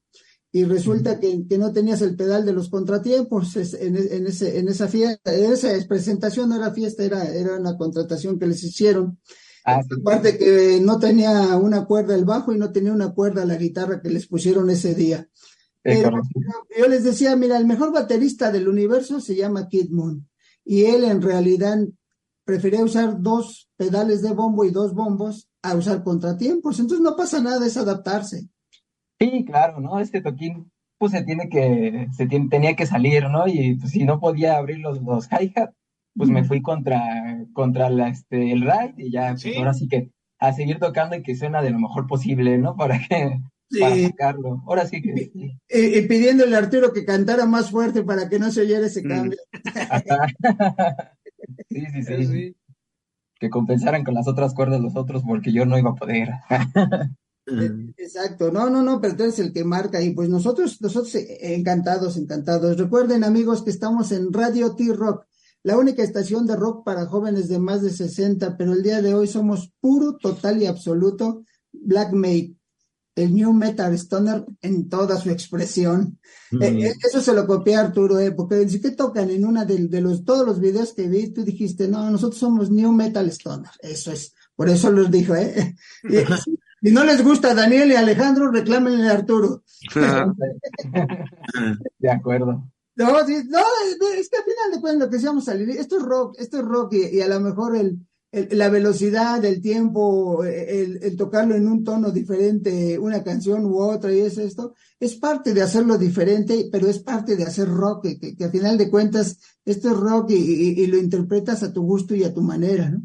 [0.51, 4.67] y resulta que, que no tenías el pedal de los contratiempos en, en ese, en
[4.67, 9.19] esa fiesta, en esa presentación no era fiesta, era, era una contratación que les hicieron.
[9.63, 9.95] ah, sí.
[10.01, 14.01] Aparte que no tenía una cuerda el bajo y no tenía una cuerda la guitarra
[14.01, 15.29] que les pusieron ese día.
[15.85, 16.39] Pero correcto.
[16.77, 20.27] yo les decía, mira, el mejor baterista del universo se llama Kid Moon
[20.65, 21.77] y él en realidad
[22.43, 27.39] prefería usar dos pedales de bombo y dos bombos a usar contratiempos, entonces no pasa
[27.41, 28.47] nada, es adaptarse.
[29.19, 29.99] Sí, claro, ¿no?
[29.99, 33.47] Este toquín, pues se tiene que, se tiene, tenía que salir, ¿no?
[33.47, 35.71] Y pues, si no podía abrir los, los hi-hat,
[36.15, 37.01] pues me fui contra,
[37.53, 39.55] contra la, este, el ride y ya, pues Sí.
[39.55, 42.75] ahora sí que a seguir tocando y que suena de lo mejor posible, ¿no?
[42.77, 43.39] Para que,
[43.79, 44.05] para Sí.
[44.05, 44.63] sacarlo.
[44.67, 45.31] Ahora sí que, sí.
[45.69, 49.01] Y, y pidiéndole a Arturo que cantara más fuerte para que no se oyera ese
[49.03, 49.07] Mm.
[49.09, 49.39] cambio.
[49.75, 50.27] Ajá.
[51.69, 52.25] Sí, sí, sí.
[52.27, 52.55] Sí.
[53.39, 56.29] Que compensaran con las otras cuerdas los otros porque yo no iba a poder.
[57.47, 57.89] Mm.
[57.97, 61.53] Exacto, no, no, no, pero tú eres el que marca y pues nosotros, nosotros eh,
[61.55, 62.77] encantados, encantados.
[62.77, 65.25] Recuerden amigos que estamos en Radio T-Rock,
[65.63, 69.13] la única estación de rock para jóvenes de más de 60, pero el día de
[69.13, 72.55] hoy somos puro, total y absoluto Black Mate,
[73.15, 76.19] el New Metal Stoner en toda su expresión.
[76.51, 76.79] Eh, Mm.
[76.79, 79.87] eh, eso se lo copié a Arturo, eh, porque dice que tocan en una de,
[79.87, 83.71] de los, todos los videos que vi, tú dijiste, no, nosotros somos New Metal Stoner,
[83.79, 85.75] eso es, por eso los dijo, eh.
[86.03, 89.63] Y, si no les gusta a Daniel y Alejandro, reclámenle a Arturo.
[91.99, 92.69] De acuerdo.
[92.95, 95.97] No, sí, no, es es que al final de cuentas lo que decíamos salir, esto
[95.97, 97.99] es rock, esto es rock y, y a lo mejor el,
[98.35, 103.79] el- la velocidad del tiempo, el, el tocarlo en un tono diferente, una canción u
[103.79, 108.03] otra y es esto, es parte de hacerlo diferente, pero es parte de hacer rock,
[108.03, 111.63] que, que, que a final de cuentas esto es rock y, y- y lo interpretas
[111.63, 113.01] a tu gusto y a tu manera, ¿no?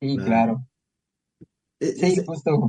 [0.00, 0.66] Sí, Claro.
[1.80, 2.68] Eh, Sí, es- justo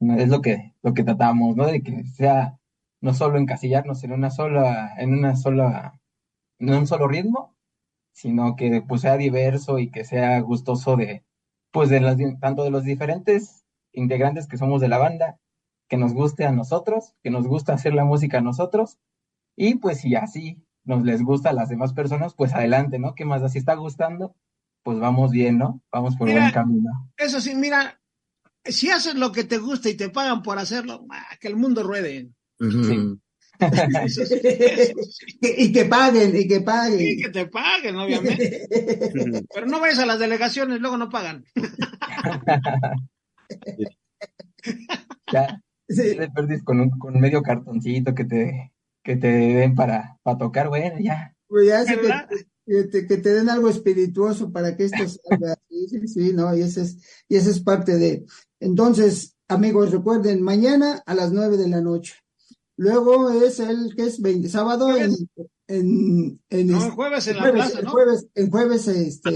[0.00, 1.66] es lo que, lo que tratamos, ¿no?
[1.66, 2.58] De que sea
[3.00, 6.00] no solo encasillarnos en una sola, en una sola,
[6.58, 7.53] en un solo ritmo,
[8.14, 11.24] sino que pues sea diverso y que sea gustoso de,
[11.72, 15.38] pues de las, di- tanto de los diferentes integrantes que somos de la banda,
[15.88, 18.98] que nos guste a nosotros, que nos gusta hacer la música a nosotros,
[19.56, 23.14] y pues si así nos les gusta a las demás personas, pues adelante, ¿no?
[23.14, 23.48] ¿Qué más da?
[23.48, 24.34] Si está gustando,
[24.82, 25.80] pues vamos bien, ¿no?
[25.90, 27.10] Vamos por Mira, buen camino.
[27.16, 28.00] Eso sí, mira,
[28.64, 31.82] si haces lo que te gusta y te pagan por hacerlo, ah, que el mundo
[31.82, 32.30] ruede.
[32.58, 33.18] Sí.
[35.40, 37.22] Y que paguen, y que paguen.
[37.22, 38.66] que te paguen, obviamente.
[39.54, 41.44] Pero no vayas a las delegaciones, luego no pagan.
[45.32, 46.16] Ya, Sí.
[46.16, 50.68] te perdís con un con medio cartoncito que te, que te den para, para tocar,
[50.68, 51.34] bueno, ya.
[51.46, 52.28] Pues ya sé que, ¿Verdad?
[52.66, 55.54] que te, que te den algo espirituoso para que esto salga.
[55.68, 56.96] Sí, sí, sí, no, y ese es,
[57.28, 58.24] y ese es parte de.
[58.60, 62.14] Entonces, amigos, recuerden, mañana a las nueve de la noche.
[62.76, 65.14] Luego es el que es 20, sábado en,
[65.68, 67.90] en, en No, este- el jueves en la jueves, plaza, ¿no?
[67.90, 69.30] jueves, el jueves, este,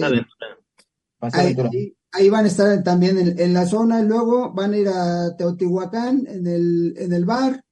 [1.39, 4.78] ahí, ahí- ahí van a estar también en, en la zona, y luego van a
[4.78, 7.64] ir a Teotihuacán en el, en el bar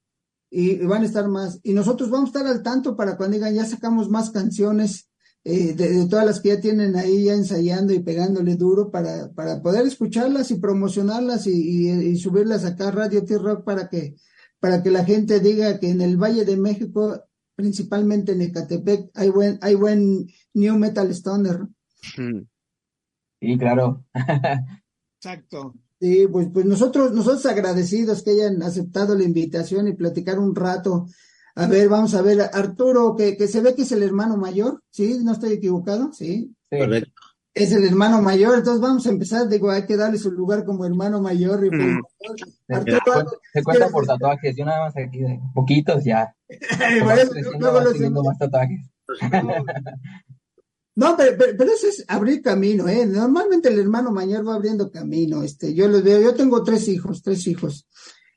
[0.50, 1.58] y, y van a estar más.
[1.62, 5.08] Y nosotros vamos a estar al tanto para cuando digan ya sacamos más canciones
[5.44, 9.32] eh, de, de todas las que ya tienen ahí ya ensayando y pegándole duro para,
[9.32, 14.16] para poder escucharlas y promocionarlas y, y- y subirlas acá a Radio T-Rock para que,
[14.60, 19.28] para que la gente diga que en el Valle de México, principalmente en Ecatepec, hay
[19.28, 21.66] buen, hay buen New Metal Stoner.
[23.40, 24.04] Sí, claro.
[25.20, 25.74] Exacto.
[26.00, 31.06] Sí, pues, pues nosotros, nosotros agradecidos que hayan aceptado la invitación y platicar un rato.
[31.54, 34.82] A ver, vamos a ver, Arturo, que, que se ve que es el hermano mayor,
[34.90, 35.18] ¿sí?
[35.22, 36.12] ¿No estoy equivocado?
[36.12, 36.78] Sí, Sí.
[36.78, 37.12] Correcto.
[37.56, 40.84] Es el hermano mayor, entonces vamos a empezar, digo, hay que darle su lugar como
[40.84, 42.00] hermano mayor y Mm.
[42.68, 44.54] Se, Arturo, se cuenta, se cuenta por tatuajes.
[44.56, 46.34] Yo nada más aquí de poquitos ya.
[47.00, 48.80] por Vas eso, creciendo, luego vas los- teniendo más tatuajes.
[50.98, 53.04] No, pero, pero, pero eso es abrir camino, ¿eh?
[53.04, 57.20] Normalmente el hermano mayor va abriendo camino, este, yo los veo, yo tengo tres hijos,
[57.22, 57.86] tres hijos,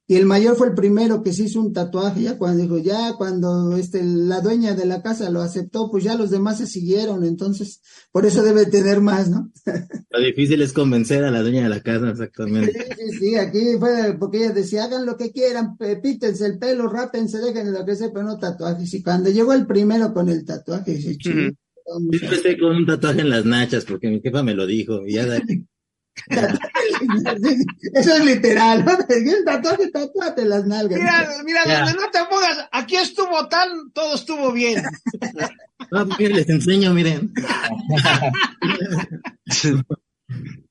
[0.10, 3.14] y el mayor fue el primero que se hizo un tatuaje, ya cuando dijo, ya
[3.16, 7.24] cuando este, la dueña de la casa lo aceptó, pues ya los demás se siguieron,
[7.24, 7.82] entonces,
[8.12, 9.52] por eso debe tener más, ¿no?
[10.10, 12.74] Lo difícil es convencer a la dueña de la casa, Sí, exactamente.
[12.98, 16.90] sí, sí, aquí fue porque ella decía, hagan lo que quieran, pe- pítense el pelo,
[16.90, 20.44] rápense, dejen lo que sea, pero no tatuajes, y cuando llegó el primero con el
[20.44, 21.56] tatuaje, dice, "Chinga, Ujú.
[21.88, 25.06] vamos Yo empecé con un tatuaje en las nachas porque mi jefa me lo dijo.
[25.06, 25.44] Y ya de
[27.94, 28.98] Eso es literal, ¿no?
[29.46, 31.00] Tatuaje, tatúate las nalgas.
[31.00, 31.80] Mira, mira, Ya.
[31.86, 34.84] donde no te pongas, aquí estuvo tal, todo estuvo bien.
[35.92, 37.34] Ah, les enseño, miren.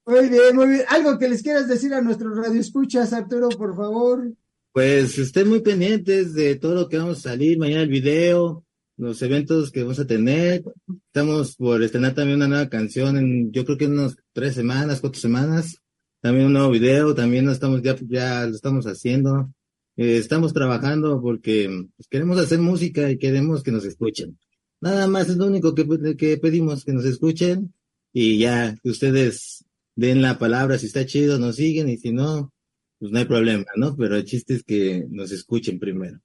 [0.07, 0.82] Muy bien, muy bien.
[0.89, 4.32] Algo que les quieras decir a nuestros radioescuchas, Arturo, por favor.
[4.72, 8.64] Pues estén muy pendientes de todo lo que vamos a salir, mañana el video,
[8.99, 10.63] los eventos que vamos a tener.
[11.07, 15.01] Estamos por estrenar también una nueva canción en, yo creo que en unas tres semanas,
[15.01, 15.79] cuatro semanas.
[16.21, 19.51] También un nuevo video, también lo estamos, ya, ya lo estamos haciendo.
[19.97, 24.37] Eh, estamos trabajando porque pues, queremos hacer música y queremos que nos escuchen.
[24.81, 27.73] Nada más es lo único que, que pedimos, que nos escuchen
[28.13, 32.53] y ya ustedes den la palabra, si está chido, nos siguen y si no,
[32.99, 33.97] pues no hay problema, ¿no?
[33.97, 36.21] Pero el chiste es que nos escuchen primero.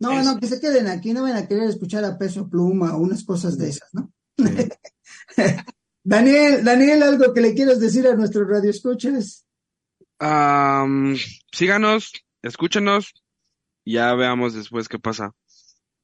[0.00, 2.96] No, Es- no, que se queden aquí, no van a querer escuchar a peso pluma
[2.96, 4.12] o unas cosas de esas, ¿no?
[6.02, 9.46] Daniel, Daniel, algo que le quieras decir a nuestros radioescuchas.
[10.18, 11.16] Am,
[11.52, 13.14] síganos, escúchenos,
[13.86, 15.32] ya veamos después qué pasa.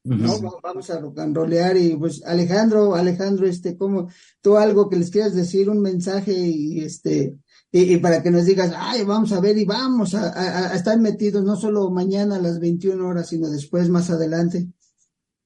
[0.02, 4.08] No, vamos a rock and rollear y pues Alejandro, Alejandro, este, como
[4.40, 7.36] tú algo que les quieras decir, un mensaje y este,
[7.72, 11.54] y, para que nos digas, ay, vamos a ver y vamos a, estar metidos no
[11.54, 14.66] solo mañana a las 21 horas, sino después, más adelante.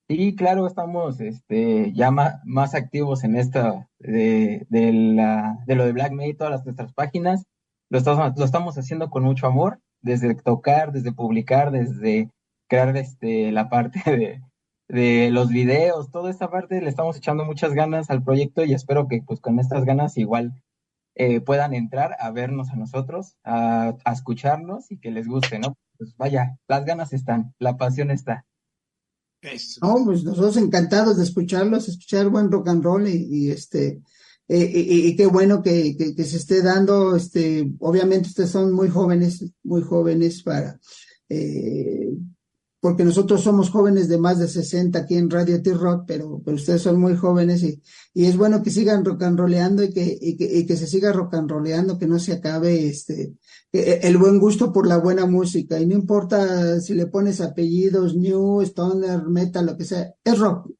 [0.08, 5.84] Sí, claro, estamos este, ya más, más activos en esta de, de, la, de lo
[5.84, 7.44] de Black May, todas nuestras páginas.
[7.90, 12.30] Lo estamos, lo estamos haciendo con mucho amor, desde tocar, desde publicar, desde
[12.68, 14.42] crear este, la parte de,
[14.88, 19.08] de los videos, toda esta parte le estamos echando muchas ganas al proyecto y espero
[19.08, 20.54] que pues con estas ganas igual
[21.14, 25.76] eh, puedan entrar a vernos a nosotros, a, a escucharnos y que les guste, ¿no?
[25.98, 28.44] Pues vaya, las ganas están, la pasión está.
[29.40, 29.80] Eso.
[29.82, 34.00] No, pues nosotros encantados de escucharlos, escuchar buen rock and roll y, y este,
[34.48, 38.88] eh, y, qué bueno que, que, que se esté dando, este, obviamente ustedes son muy
[38.90, 40.78] jóvenes, muy jóvenes para,
[41.28, 42.10] eh,
[42.84, 46.82] porque nosotros somos jóvenes de más de 60 aquí en Radio T-Rock, pero, pero ustedes
[46.82, 47.80] son muy jóvenes y,
[48.12, 50.86] y es bueno que sigan rock and rolleando y que, y que, y que se
[50.86, 53.36] siga rock and rolleando, que no se acabe este,
[53.72, 58.16] eh, el buen gusto por la buena música y no importa si le pones apellidos,
[58.16, 60.70] new, stoner, metal, lo que sea, es rock.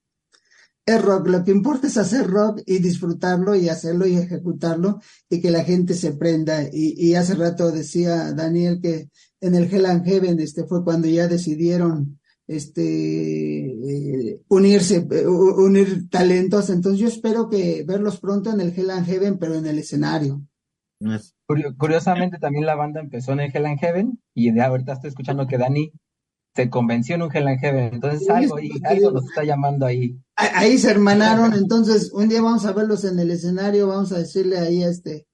[0.84, 5.00] Es rock, lo que importa es hacer rock y disfrutarlo y hacerlo y ejecutarlo
[5.30, 6.64] y que la gente se prenda.
[6.70, 9.08] Y, y hace rato decía Daniel que
[9.44, 12.82] en el Hell and Heaven este fue cuando ya decidieron este,
[13.66, 16.70] eh, unirse, eh, unir talentos.
[16.70, 20.42] Entonces yo espero que verlos pronto en el Hell and Heaven, pero en el escenario.
[21.76, 25.46] Curiosamente también la banda empezó en el Hell and Heaven y de ahorita estoy escuchando
[25.46, 25.92] que Dani
[26.54, 27.94] se convenció en un Hell and Heaven.
[27.94, 30.18] Entonces algo, algo nos está llamando ahí.
[30.36, 34.58] Ahí se hermanaron, entonces un día vamos a verlos en el escenario, vamos a decirle
[34.58, 35.26] ahí a este,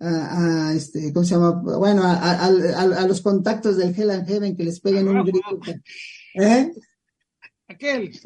[0.00, 1.52] a, este, ¿cómo se llama?
[1.52, 5.60] Bueno, a, a, los contactos del Hell and Heaven que les peguen un grito.
[6.34, 6.72] ¿Eh?
[7.68, 8.18] Aquel.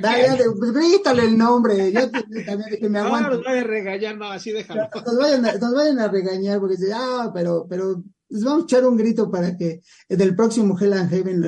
[0.00, 1.92] Dale, pues grítale el nombre.
[1.92, 3.30] Yo también que me aguanto.
[3.30, 4.88] No, nos vayan a regañar, no, así déjalo.
[4.94, 8.64] Nos vayan a, nos vayan a regañar porque dicen, ah, pero, pero les vamos a
[8.64, 11.42] echar un grito para que del próximo Hell and Heaven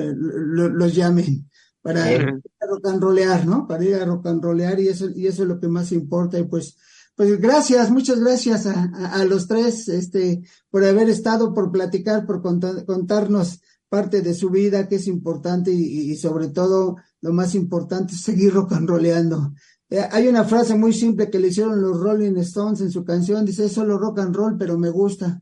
[0.77, 1.49] los llamen
[1.85, 3.67] para ir a rock and rollear, ¿no?
[3.67, 6.39] Para ir a rock and rollear y eso, y eso es lo que más importa.
[6.39, 6.77] Y pues,
[7.15, 13.61] pues gracias, muchas gracias a, los tres, este, por haber estado, por platicar, por contarnos
[13.87, 18.53] parte de su vida que es importante y, sobre todo lo más importante es seguir
[18.53, 19.53] rock and rolleando.
[19.89, 23.45] Eh, hay una frase muy simple que le hicieron los Rolling Stones en su canción,
[23.45, 25.41] dice, es solo rock and roll, pero me gusta.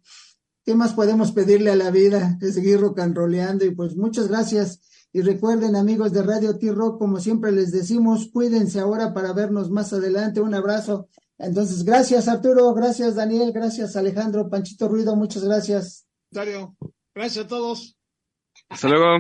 [0.65, 3.65] ¿Qué más podemos pedirle a la vida que seguir rock and rollando?
[3.65, 4.81] Y pues muchas gracias.
[5.11, 9.93] Y recuerden, amigos de Radio T-Rock, como siempre les decimos, cuídense ahora para vernos más
[9.93, 10.41] adelante.
[10.41, 11.09] Un abrazo.
[11.37, 16.05] Entonces, gracias Arturo, gracias Daniel, gracias Alejandro, Panchito Ruido, muchas gracias.
[16.31, 16.75] Dario,
[17.13, 17.97] gracias a todos.
[18.69, 19.19] Hasta luego.